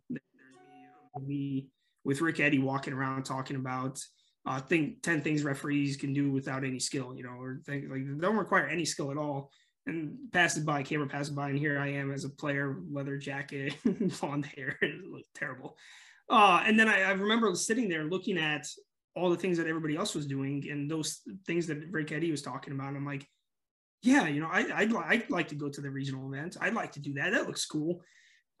me 1.26 1.66
with 2.08 2.22
Rick 2.22 2.40
Eddy 2.40 2.58
walking 2.58 2.94
around 2.94 3.24
talking 3.24 3.56
about 3.56 4.02
uh 4.46 4.58
think 4.58 5.02
10 5.02 5.20
things 5.20 5.44
referees 5.44 5.98
can 5.98 6.14
do 6.14 6.32
without 6.32 6.64
any 6.64 6.80
skill, 6.80 7.14
you 7.14 7.22
know, 7.22 7.36
or 7.38 7.60
think 7.66 7.84
like 7.90 8.00
don't 8.18 8.38
require 8.38 8.66
any 8.66 8.86
skill 8.86 9.10
at 9.10 9.18
all. 9.18 9.50
And 9.86 10.16
passes 10.32 10.64
by, 10.64 10.82
camera 10.82 11.06
passes 11.06 11.34
by, 11.34 11.50
and 11.50 11.58
here 11.58 11.78
I 11.78 11.88
am 11.88 12.10
as 12.12 12.24
a 12.24 12.30
player, 12.30 12.78
leather 12.90 13.18
jacket, 13.18 13.74
blonde 14.20 14.46
hair, 14.46 14.78
it 14.82 15.04
looked 15.04 15.34
terrible. 15.34 15.76
Uh, 16.30 16.62
and 16.66 16.78
then 16.78 16.88
I, 16.88 17.02
I 17.02 17.10
remember 17.10 17.54
sitting 17.54 17.88
there 17.88 18.04
looking 18.04 18.38
at 18.38 18.66
all 19.14 19.30
the 19.30 19.36
things 19.36 19.58
that 19.58 19.66
everybody 19.66 19.96
else 19.96 20.14
was 20.14 20.26
doing 20.26 20.66
and 20.70 20.90
those 20.90 21.20
things 21.46 21.66
that 21.66 21.78
Rick 21.90 22.12
Eddy 22.12 22.30
was 22.30 22.42
talking 22.42 22.72
about. 22.72 22.96
I'm 22.96 23.06
like, 23.06 23.26
yeah, 24.02 24.28
you 24.28 24.40
know, 24.40 24.48
I, 24.50 24.66
I'd, 24.74 24.94
I'd 24.94 25.30
like 25.30 25.48
to 25.48 25.54
go 25.54 25.68
to 25.68 25.80
the 25.80 25.90
regional 25.90 26.32
event. 26.32 26.56
I'd 26.60 26.74
like 26.74 26.92
to 26.92 27.00
do 27.00 27.14
that. 27.14 27.32
That 27.32 27.46
looks 27.46 27.66
cool. 27.66 28.02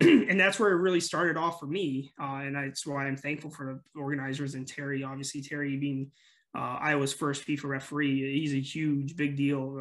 and 0.00 0.38
that's 0.38 0.60
where 0.60 0.70
it 0.70 0.76
really 0.76 1.00
started 1.00 1.36
off 1.36 1.58
for 1.58 1.66
me. 1.66 2.12
Uh, 2.20 2.42
and 2.44 2.54
that's 2.56 2.86
why 2.86 3.06
I'm 3.06 3.16
thankful 3.16 3.50
for 3.50 3.82
the 3.94 4.00
organizers 4.00 4.54
and 4.54 4.66
Terry, 4.66 5.02
obviously 5.02 5.42
Terry 5.42 5.76
being 5.76 6.10
uh, 6.56 6.78
Iowa's 6.80 7.12
first 7.12 7.46
FIFA 7.46 7.64
referee. 7.64 8.40
He's 8.40 8.54
a 8.54 8.60
huge, 8.60 9.16
big 9.16 9.36
deal, 9.36 9.80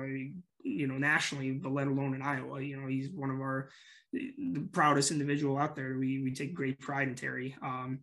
you 0.63 0.87
know, 0.87 0.97
nationally, 0.97 1.51
but 1.51 1.71
let 1.71 1.87
alone 1.87 2.13
in 2.15 2.21
Iowa. 2.21 2.61
You 2.61 2.81
know, 2.81 2.87
he's 2.87 3.09
one 3.09 3.29
of 3.29 3.39
our 3.39 3.69
the 4.13 4.67
proudest 4.71 5.11
individual 5.11 5.57
out 5.57 5.75
there. 5.75 5.97
We 5.97 6.21
we 6.23 6.33
take 6.33 6.53
great 6.53 6.79
pride 6.79 7.07
in 7.07 7.15
Terry. 7.15 7.55
Um, 7.61 7.99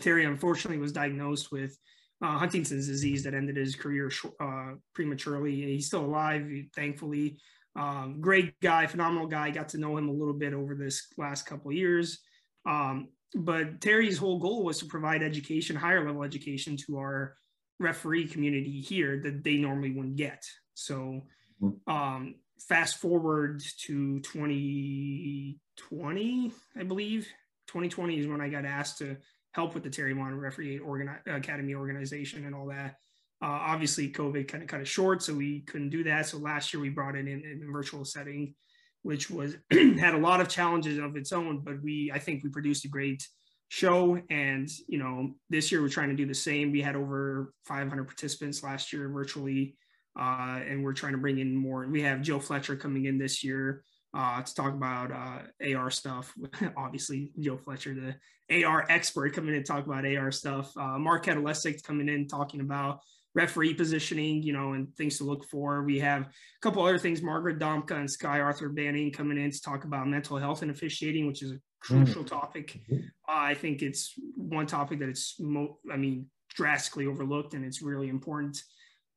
Terry 0.00 0.24
unfortunately 0.24 0.78
was 0.78 0.92
diagnosed 0.92 1.50
with 1.50 1.76
uh, 2.22 2.38
Huntington's 2.38 2.86
disease 2.86 3.22
that 3.24 3.34
ended 3.34 3.56
his 3.56 3.74
career 3.74 4.10
uh, 4.40 4.72
prematurely. 4.94 5.54
He's 5.54 5.86
still 5.86 6.04
alive, 6.04 6.50
thankfully. 6.74 7.38
Um, 7.76 8.20
great 8.20 8.58
guy, 8.60 8.86
phenomenal 8.86 9.26
guy. 9.26 9.50
Got 9.50 9.70
to 9.70 9.78
know 9.78 9.96
him 9.96 10.08
a 10.08 10.12
little 10.12 10.34
bit 10.34 10.54
over 10.54 10.74
this 10.74 11.06
last 11.18 11.46
couple 11.46 11.72
years. 11.72 12.18
Um, 12.64 13.08
but 13.34 13.80
Terry's 13.80 14.18
whole 14.18 14.38
goal 14.38 14.64
was 14.64 14.78
to 14.78 14.86
provide 14.86 15.22
education, 15.22 15.76
higher 15.76 16.04
level 16.04 16.22
education 16.22 16.76
to 16.86 16.98
our 16.98 17.36
referee 17.78 18.28
community 18.28 18.80
here 18.80 19.20
that 19.22 19.44
they 19.44 19.56
normally 19.56 19.92
wouldn't 19.92 20.16
get. 20.16 20.42
So, 20.74 21.22
mm-hmm. 21.62 21.92
um, 21.92 22.36
fast 22.58 22.96
forward 22.96 23.62
to 23.82 24.20
2020, 24.20 26.52
I 26.78 26.82
believe. 26.82 27.28
2020 27.68 28.20
is 28.20 28.26
when 28.26 28.40
I 28.40 28.48
got 28.48 28.64
asked 28.64 28.96
to 28.98 29.18
help 29.52 29.74
with 29.74 29.82
the 29.82 29.90
Terry 29.90 30.14
Vaughn 30.14 30.38
Referee 30.38 30.78
Organi- 30.78 31.18
Academy 31.26 31.74
organization 31.74 32.46
and 32.46 32.54
all 32.54 32.68
that. 32.68 32.96
Uh, 33.42 33.60
obviously, 33.68 34.10
COVID 34.10 34.48
kind 34.48 34.62
of 34.62 34.68
cut 34.68 34.80
it 34.80 34.88
short, 34.88 35.22
so 35.22 35.34
we 35.34 35.60
couldn't 35.62 35.90
do 35.90 36.04
that. 36.04 36.26
So 36.26 36.38
last 36.38 36.72
year 36.72 36.80
we 36.80 36.88
brought 36.88 37.16
it 37.16 37.28
in 37.28 37.42
in 37.44 37.66
a 37.68 37.72
virtual 37.72 38.04
setting, 38.04 38.54
which 39.02 39.30
was 39.30 39.56
had 39.70 40.14
a 40.14 40.18
lot 40.18 40.40
of 40.40 40.48
challenges 40.48 40.98
of 40.98 41.16
its 41.16 41.32
own. 41.32 41.60
But 41.62 41.82
we, 41.82 42.10
I 42.12 42.18
think, 42.18 42.42
we 42.42 42.50
produced 42.50 42.86
a 42.86 42.88
great 42.88 43.26
show. 43.68 44.18
And 44.30 44.68
you 44.88 44.98
know, 44.98 45.34
this 45.50 45.70
year 45.70 45.82
we're 45.82 45.88
trying 45.88 46.10
to 46.10 46.16
do 46.16 46.26
the 46.26 46.34
same. 46.34 46.72
We 46.72 46.80
had 46.80 46.96
over 46.96 47.52
500 47.66 48.04
participants 48.04 48.62
last 48.62 48.92
year 48.92 49.08
virtually, 49.08 49.76
uh, 50.18 50.60
and 50.66 50.82
we're 50.82 50.94
trying 50.94 51.12
to 51.12 51.18
bring 51.18 51.38
in 51.38 51.54
more. 51.54 51.86
We 51.86 52.02
have 52.02 52.22
Joe 52.22 52.40
Fletcher 52.40 52.76
coming 52.76 53.04
in 53.04 53.18
this 53.18 53.44
year 53.44 53.82
uh, 54.14 54.42
to 54.42 54.54
talk 54.54 54.72
about 54.72 55.12
uh, 55.12 55.74
AR 55.76 55.90
stuff. 55.90 56.32
Obviously, 56.76 57.30
Joe 57.38 57.58
Fletcher, 57.58 57.94
the 57.94 58.64
AR 58.64 58.86
expert, 58.88 59.34
coming 59.34 59.54
in 59.54 59.62
to 59.62 59.66
talk 59.66 59.86
about 59.86 60.06
AR 60.06 60.32
stuff. 60.32 60.74
Uh, 60.76 60.98
Mark 60.98 61.26
Kadlecik 61.26 61.82
coming 61.82 62.08
in 62.08 62.26
talking 62.26 62.60
about 62.60 63.00
referee 63.36 63.74
positioning, 63.74 64.42
you 64.42 64.54
know, 64.54 64.72
and 64.72 64.92
things 64.96 65.18
to 65.18 65.24
look 65.24 65.44
for. 65.44 65.84
We 65.84 65.98
have 66.00 66.22
a 66.22 66.30
couple 66.62 66.82
other 66.82 66.98
things. 66.98 67.22
Margaret 67.22 67.58
Domka 67.58 67.92
and 67.92 68.10
Skye 68.10 68.40
Arthur-Banning 68.40 69.12
coming 69.12 69.38
in 69.38 69.50
to 69.50 69.60
talk 69.60 69.84
about 69.84 70.08
mental 70.08 70.38
health 70.38 70.62
and 70.62 70.70
officiating, 70.70 71.26
which 71.26 71.42
is 71.42 71.52
a 71.52 71.60
crucial 71.80 72.24
mm. 72.24 72.26
topic. 72.26 72.80
Uh, 72.90 73.50
I 73.52 73.54
think 73.54 73.82
it's 73.82 74.14
one 74.36 74.66
topic 74.66 75.00
that 75.00 75.10
it's, 75.10 75.36
mo- 75.38 75.78
I 75.92 75.98
mean, 75.98 76.26
drastically 76.48 77.06
overlooked, 77.06 77.52
and 77.52 77.64
it's 77.64 77.82
really 77.82 78.08
important 78.08 78.56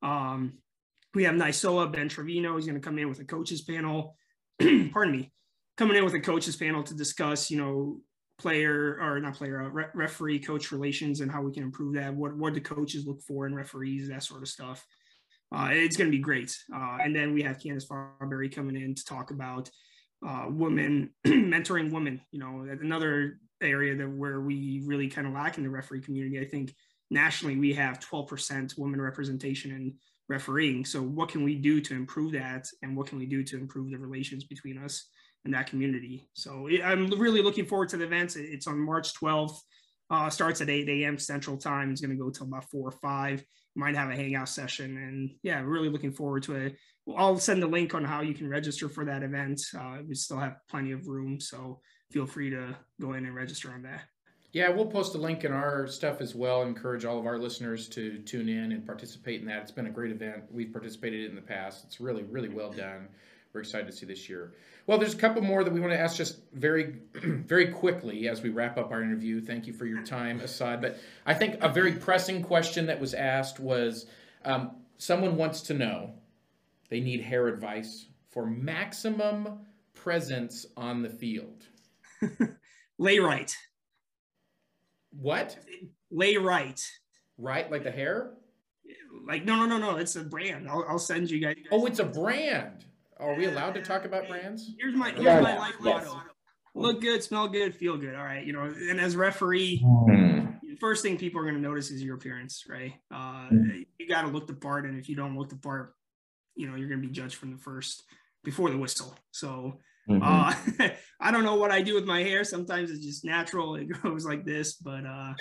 Um, 0.02 0.58
we 1.14 1.24
have 1.24 1.34
Nisola 1.34 1.90
Ben 1.90 2.08
Trevino. 2.08 2.56
He's 2.56 2.66
going 2.66 2.80
to 2.80 2.86
come 2.86 2.98
in 2.98 3.08
with 3.08 3.20
a 3.20 3.24
coaches 3.24 3.62
panel. 3.62 4.16
Pardon 4.92 5.12
me, 5.12 5.32
coming 5.76 5.96
in 5.96 6.04
with 6.04 6.14
a 6.14 6.20
coaches 6.20 6.56
panel 6.56 6.82
to 6.84 6.94
discuss, 6.94 7.50
you 7.50 7.56
know, 7.56 8.00
player 8.40 8.98
or 9.00 9.20
not 9.20 9.34
player, 9.34 9.62
uh, 9.62 9.68
re- 9.68 9.86
referee 9.94 10.40
coach 10.40 10.72
relations 10.72 11.20
and 11.20 11.30
how 11.30 11.42
we 11.42 11.52
can 11.52 11.62
improve 11.62 11.94
that. 11.94 12.14
What 12.14 12.36
what 12.36 12.54
do 12.54 12.60
coaches 12.60 13.06
look 13.06 13.22
for 13.22 13.46
in 13.46 13.54
referees, 13.54 14.08
that 14.08 14.22
sort 14.22 14.42
of 14.42 14.48
stuff. 14.48 14.84
Uh, 15.54 15.70
it's 15.72 15.96
going 15.96 16.10
to 16.10 16.16
be 16.16 16.22
great. 16.22 16.56
Uh, 16.74 16.98
and 17.02 17.14
then 17.14 17.34
we 17.34 17.42
have 17.42 17.60
Candace 17.60 17.86
Farberry 17.86 18.54
coming 18.54 18.76
in 18.76 18.94
to 18.94 19.04
talk 19.04 19.30
about 19.30 19.68
uh, 20.26 20.46
women 20.48 21.10
mentoring 21.26 21.92
women. 21.92 22.20
You 22.30 22.40
know, 22.40 22.66
another 22.80 23.38
area 23.60 23.94
that 23.96 24.08
where 24.08 24.40
we 24.40 24.82
really 24.86 25.08
kind 25.08 25.26
of 25.26 25.32
lack 25.32 25.58
in 25.58 25.64
the 25.64 25.70
referee 25.70 26.00
community. 26.00 26.40
I 26.40 26.46
think 26.46 26.74
nationally 27.10 27.56
we 27.56 27.74
have 27.74 28.00
12% 28.00 28.78
women 28.78 29.00
representation 29.00 29.72
in 29.72 29.94
refereeing. 30.28 30.84
So 30.84 31.02
what 31.02 31.28
can 31.28 31.42
we 31.42 31.56
do 31.56 31.80
to 31.80 31.94
improve 31.94 32.32
that, 32.32 32.68
and 32.82 32.96
what 32.96 33.08
can 33.08 33.18
we 33.18 33.26
do 33.26 33.42
to 33.42 33.56
improve 33.56 33.90
the 33.90 33.98
relations 33.98 34.44
between 34.44 34.78
us 34.78 35.08
and 35.44 35.54
that 35.54 35.68
community? 35.68 36.28
So 36.34 36.68
I'm 36.84 37.08
really 37.10 37.42
looking 37.42 37.66
forward 37.66 37.88
to 37.90 37.96
the 37.96 38.04
events. 38.04 38.36
It's 38.36 38.66
on 38.66 38.78
March 38.78 39.14
12th. 39.14 39.56
Uh, 40.10 40.28
starts 40.28 40.60
at 40.60 40.68
8 40.68 40.88
a.m. 40.88 41.18
Central 41.18 41.56
Time. 41.56 41.92
It's 41.92 42.00
going 42.00 42.10
to 42.10 42.22
go 42.22 42.30
till 42.30 42.46
about 42.46 42.68
four 42.68 42.88
or 42.88 42.92
five. 42.92 43.44
Might 43.76 43.94
have 43.94 44.10
a 44.10 44.16
hangout 44.16 44.48
session, 44.48 44.96
and 44.96 45.30
yeah, 45.44 45.60
really 45.60 45.88
looking 45.88 46.12
forward 46.12 46.42
to 46.44 46.56
it. 46.56 46.76
I'll 47.16 47.38
send 47.38 47.62
the 47.62 47.68
link 47.68 47.94
on 47.94 48.04
how 48.04 48.20
you 48.20 48.34
can 48.34 48.48
register 48.48 48.88
for 48.88 49.04
that 49.04 49.22
event. 49.22 49.60
Uh, 49.78 49.98
we 50.08 50.16
still 50.16 50.38
have 50.38 50.56
plenty 50.68 50.90
of 50.90 51.06
room, 51.06 51.38
so 51.38 51.80
feel 52.10 52.26
free 52.26 52.50
to 52.50 52.76
go 53.00 53.12
in 53.12 53.24
and 53.26 53.34
register 53.34 53.70
on 53.70 53.82
that. 53.82 54.02
Yeah, 54.52 54.68
we'll 54.70 54.86
post 54.86 55.14
a 55.14 55.18
link 55.18 55.44
in 55.44 55.52
our 55.52 55.86
stuff 55.86 56.20
as 56.20 56.34
well. 56.34 56.62
Encourage 56.62 57.04
all 57.04 57.18
of 57.18 57.26
our 57.26 57.38
listeners 57.38 57.88
to 57.90 58.18
tune 58.18 58.48
in 58.48 58.72
and 58.72 58.84
participate 58.84 59.40
in 59.40 59.46
that. 59.46 59.62
It's 59.62 59.70
been 59.70 59.86
a 59.86 59.90
great 59.90 60.10
event. 60.10 60.42
We've 60.50 60.72
participated 60.72 61.30
in 61.30 61.36
the 61.36 61.42
past. 61.42 61.84
It's 61.84 62.00
really, 62.00 62.24
really 62.24 62.48
well 62.48 62.72
done. 62.72 63.08
We're 63.52 63.60
excited 63.60 63.86
to 63.86 63.92
see 63.92 64.06
this 64.06 64.28
year. 64.28 64.54
Well, 64.86 64.98
there's 64.98 65.14
a 65.14 65.18
couple 65.18 65.42
more 65.42 65.64
that 65.64 65.72
we 65.72 65.80
want 65.80 65.92
to 65.92 65.98
ask 65.98 66.16
just 66.16 66.38
very, 66.52 66.96
very 67.14 67.68
quickly 67.68 68.28
as 68.28 68.42
we 68.42 68.50
wrap 68.50 68.78
up 68.78 68.92
our 68.92 69.02
interview. 69.02 69.40
Thank 69.40 69.66
you 69.66 69.72
for 69.72 69.86
your 69.86 70.02
time, 70.02 70.40
Esad. 70.40 70.80
But 70.80 70.98
I 71.26 71.34
think 71.34 71.62
a 71.62 71.68
very 71.68 71.92
pressing 71.92 72.42
question 72.42 72.86
that 72.86 73.00
was 73.00 73.12
asked 73.12 73.58
was 73.58 74.06
um, 74.44 74.72
someone 74.98 75.36
wants 75.36 75.62
to 75.62 75.74
know 75.74 76.12
they 76.90 77.00
need 77.00 77.22
hair 77.22 77.48
advice 77.48 78.06
for 78.28 78.46
maximum 78.46 79.60
presence 79.94 80.66
on 80.76 81.02
the 81.02 81.10
field. 81.10 81.64
Layrite. 83.00 83.54
What? 85.10 85.58
Layrite. 86.12 86.86
Right, 87.36 87.70
like 87.70 87.84
the 87.84 87.90
hair? 87.90 88.34
Like 89.26 89.44
no, 89.44 89.56
no, 89.56 89.66
no, 89.66 89.78
no. 89.78 89.96
It's 89.96 90.16
a 90.16 90.22
brand. 90.22 90.68
I'll, 90.68 90.84
I'll 90.88 90.98
send 90.98 91.30
you 91.30 91.40
guys. 91.40 91.56
Oh, 91.70 91.86
it's 91.86 91.98
a 91.98 92.04
brand. 92.04 92.84
Are 93.20 93.34
we 93.34 93.46
allowed 93.46 93.74
to 93.74 93.82
talk 93.82 94.04
about 94.04 94.28
brands? 94.28 94.70
Here's 94.78 94.94
my 94.94 95.10
here's 95.10 95.42
my 95.42 95.58
life 95.58 95.74
motto: 95.80 96.20
look 96.74 97.00
good, 97.00 97.22
smell 97.22 97.48
good, 97.48 97.74
feel 97.74 97.96
good. 97.96 98.14
All 98.14 98.24
right, 98.24 98.44
you 98.44 98.52
know. 98.52 98.62
And 98.62 99.00
as 99.00 99.16
referee, 99.16 99.82
hmm. 99.84 100.52
first 100.80 101.02
thing 101.02 101.18
people 101.18 101.40
are 101.40 101.44
going 101.44 101.56
to 101.56 101.60
notice 101.60 101.90
is 101.90 102.02
your 102.02 102.16
appearance, 102.16 102.64
right? 102.68 102.94
Uh, 103.12 103.48
hmm. 103.48 103.82
You 103.98 104.08
got 104.08 104.22
to 104.22 104.28
look 104.28 104.46
the 104.46 104.54
part, 104.54 104.86
and 104.86 104.98
if 104.98 105.08
you 105.08 105.16
don't 105.16 105.36
look 105.36 105.50
the 105.50 105.56
part, 105.56 105.94
you 106.54 106.68
know 106.68 106.76
you're 106.76 106.88
going 106.88 107.00
to 107.00 107.06
be 107.06 107.12
judged 107.12 107.36
from 107.36 107.52
the 107.52 107.58
first 107.58 108.04
before 108.42 108.70
the 108.70 108.78
whistle. 108.78 109.14
So 109.32 109.78
Mm-hmm. 110.10 110.82
Uh, 110.82 110.88
I 111.20 111.30
don't 111.30 111.44
know 111.44 111.54
what 111.54 111.70
I 111.70 111.82
do 111.82 111.94
with 111.94 112.04
my 112.04 112.22
hair. 112.22 112.44
Sometimes 112.44 112.90
it's 112.90 113.04
just 113.04 113.24
natural. 113.24 113.76
It 113.76 113.84
goes 114.02 114.24
like 114.24 114.44
this, 114.44 114.74
but 114.74 115.04
uh, 115.06 115.34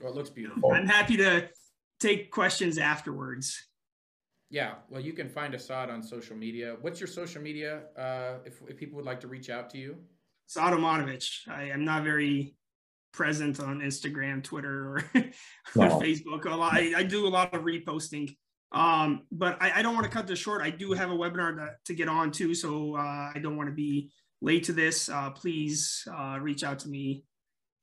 well, 0.00 0.12
it 0.12 0.14
looks 0.14 0.30
beautiful. 0.30 0.72
I'm 0.72 0.86
happy 0.86 1.16
to 1.18 1.48
take 2.00 2.30
questions 2.30 2.78
afterwards. 2.78 3.62
Yeah, 4.50 4.74
well, 4.88 5.00
you 5.00 5.12
can 5.12 5.28
find 5.28 5.54
Esad 5.54 5.90
on 5.90 6.02
social 6.02 6.36
media. 6.36 6.76
What's 6.80 7.00
your 7.00 7.06
social 7.06 7.42
media 7.42 7.82
uh, 7.98 8.34
if, 8.44 8.60
if 8.68 8.76
people 8.76 8.96
would 8.96 9.04
like 9.04 9.20
to 9.20 9.28
reach 9.28 9.50
out 9.50 9.70
to 9.70 9.78
you? 9.78 9.96
Esad 10.48 10.72
Omanovic. 10.72 11.48
I 11.48 11.64
am 11.64 11.84
not 11.84 12.04
very 12.04 12.54
present 13.12 13.60
on 13.60 13.80
Instagram, 13.80 14.42
Twitter, 14.42 14.96
or, 14.96 15.04
no. 15.76 15.84
or 15.84 16.00
Facebook. 16.02 16.44
A 16.44 16.54
lot, 16.54 16.74
I, 16.74 16.92
I, 16.96 17.02
do 17.02 17.26
a 17.26 17.28
lot 17.28 17.54
of 17.54 17.62
reposting. 17.62 18.36
Um, 18.72 19.22
but 19.30 19.56
I, 19.60 19.80
I 19.80 19.82
don't 19.82 19.94
want 19.94 20.04
to 20.04 20.10
cut 20.10 20.26
this 20.26 20.38
short. 20.38 20.60
I 20.62 20.70
do 20.70 20.92
have 20.92 21.10
a 21.10 21.14
webinar 21.14 21.56
to, 21.56 21.70
to 21.86 21.94
get 21.94 22.08
on 22.08 22.32
to, 22.32 22.54
so 22.54 22.96
uh, 22.96 23.30
I 23.34 23.38
don't 23.40 23.56
want 23.56 23.68
to 23.68 23.74
be 23.74 24.10
late 24.42 24.64
to 24.64 24.72
this. 24.72 25.08
Uh, 25.08 25.30
please 25.30 26.06
uh, 26.12 26.38
reach 26.40 26.64
out 26.64 26.80
to 26.80 26.88
me 26.88 27.24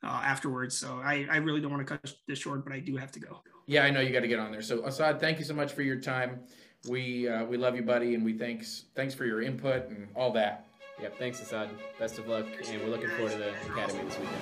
uh, 0.04 0.22
afterwards. 0.24 0.78
So 0.78 1.00
I, 1.04 1.28
I 1.30 1.38
really 1.38 1.62
don't 1.62 1.72
want 1.72 1.88
to 1.88 1.98
cut 1.98 2.14
this 2.28 2.40
short, 2.40 2.66
but 2.66 2.74
I 2.74 2.80
do 2.80 2.98
have 2.98 3.12
to 3.14 3.20
go. 3.20 3.42
Yeah, 3.72 3.86
I 3.86 3.90
know 3.90 4.02
you 4.02 4.12
got 4.12 4.20
to 4.20 4.28
get 4.28 4.38
on 4.38 4.52
there. 4.52 4.62
So 4.62 4.80
Esad, 4.80 5.22
thank 5.22 5.40
you 5.40 5.46
so 5.46 5.54
much 5.54 5.72
for 5.72 5.82
your 5.82 5.96
time. 5.96 6.42
We 6.90 7.30
uh, 7.30 7.46
we 7.46 7.56
love 7.56 7.74
you, 7.78 7.84
buddy, 7.84 8.16
and 8.16 8.26
we 8.26 8.34
thanks 8.34 8.84
thanks 8.96 9.14
for 9.14 9.24
your 9.24 9.42
input 9.42 9.88
and 9.88 10.10
all 10.14 10.34
that. 10.34 10.68
Yep, 11.02 11.18
thanks, 11.18 11.40
Esad. 11.40 11.70
Best 11.98 12.20
of 12.20 12.28
luck, 12.28 12.46
and 12.68 12.82
we're 12.82 12.90
looking 12.90 13.10
forward 13.12 13.32
to 13.32 13.38
the 13.38 13.52
academy 13.72 14.04
this 14.04 14.20
weekend. 14.20 14.36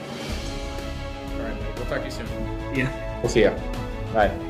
All 1.34 1.48
right, 1.48 1.76
we'll 1.76 1.86
talk 1.86 2.00
to 2.00 2.06
you 2.06 2.12
soon. 2.12 2.28
Yeah. 2.76 3.22
We'll 3.22 3.30
see 3.30 3.42
you. 3.42 3.56
Bye. 4.13 4.49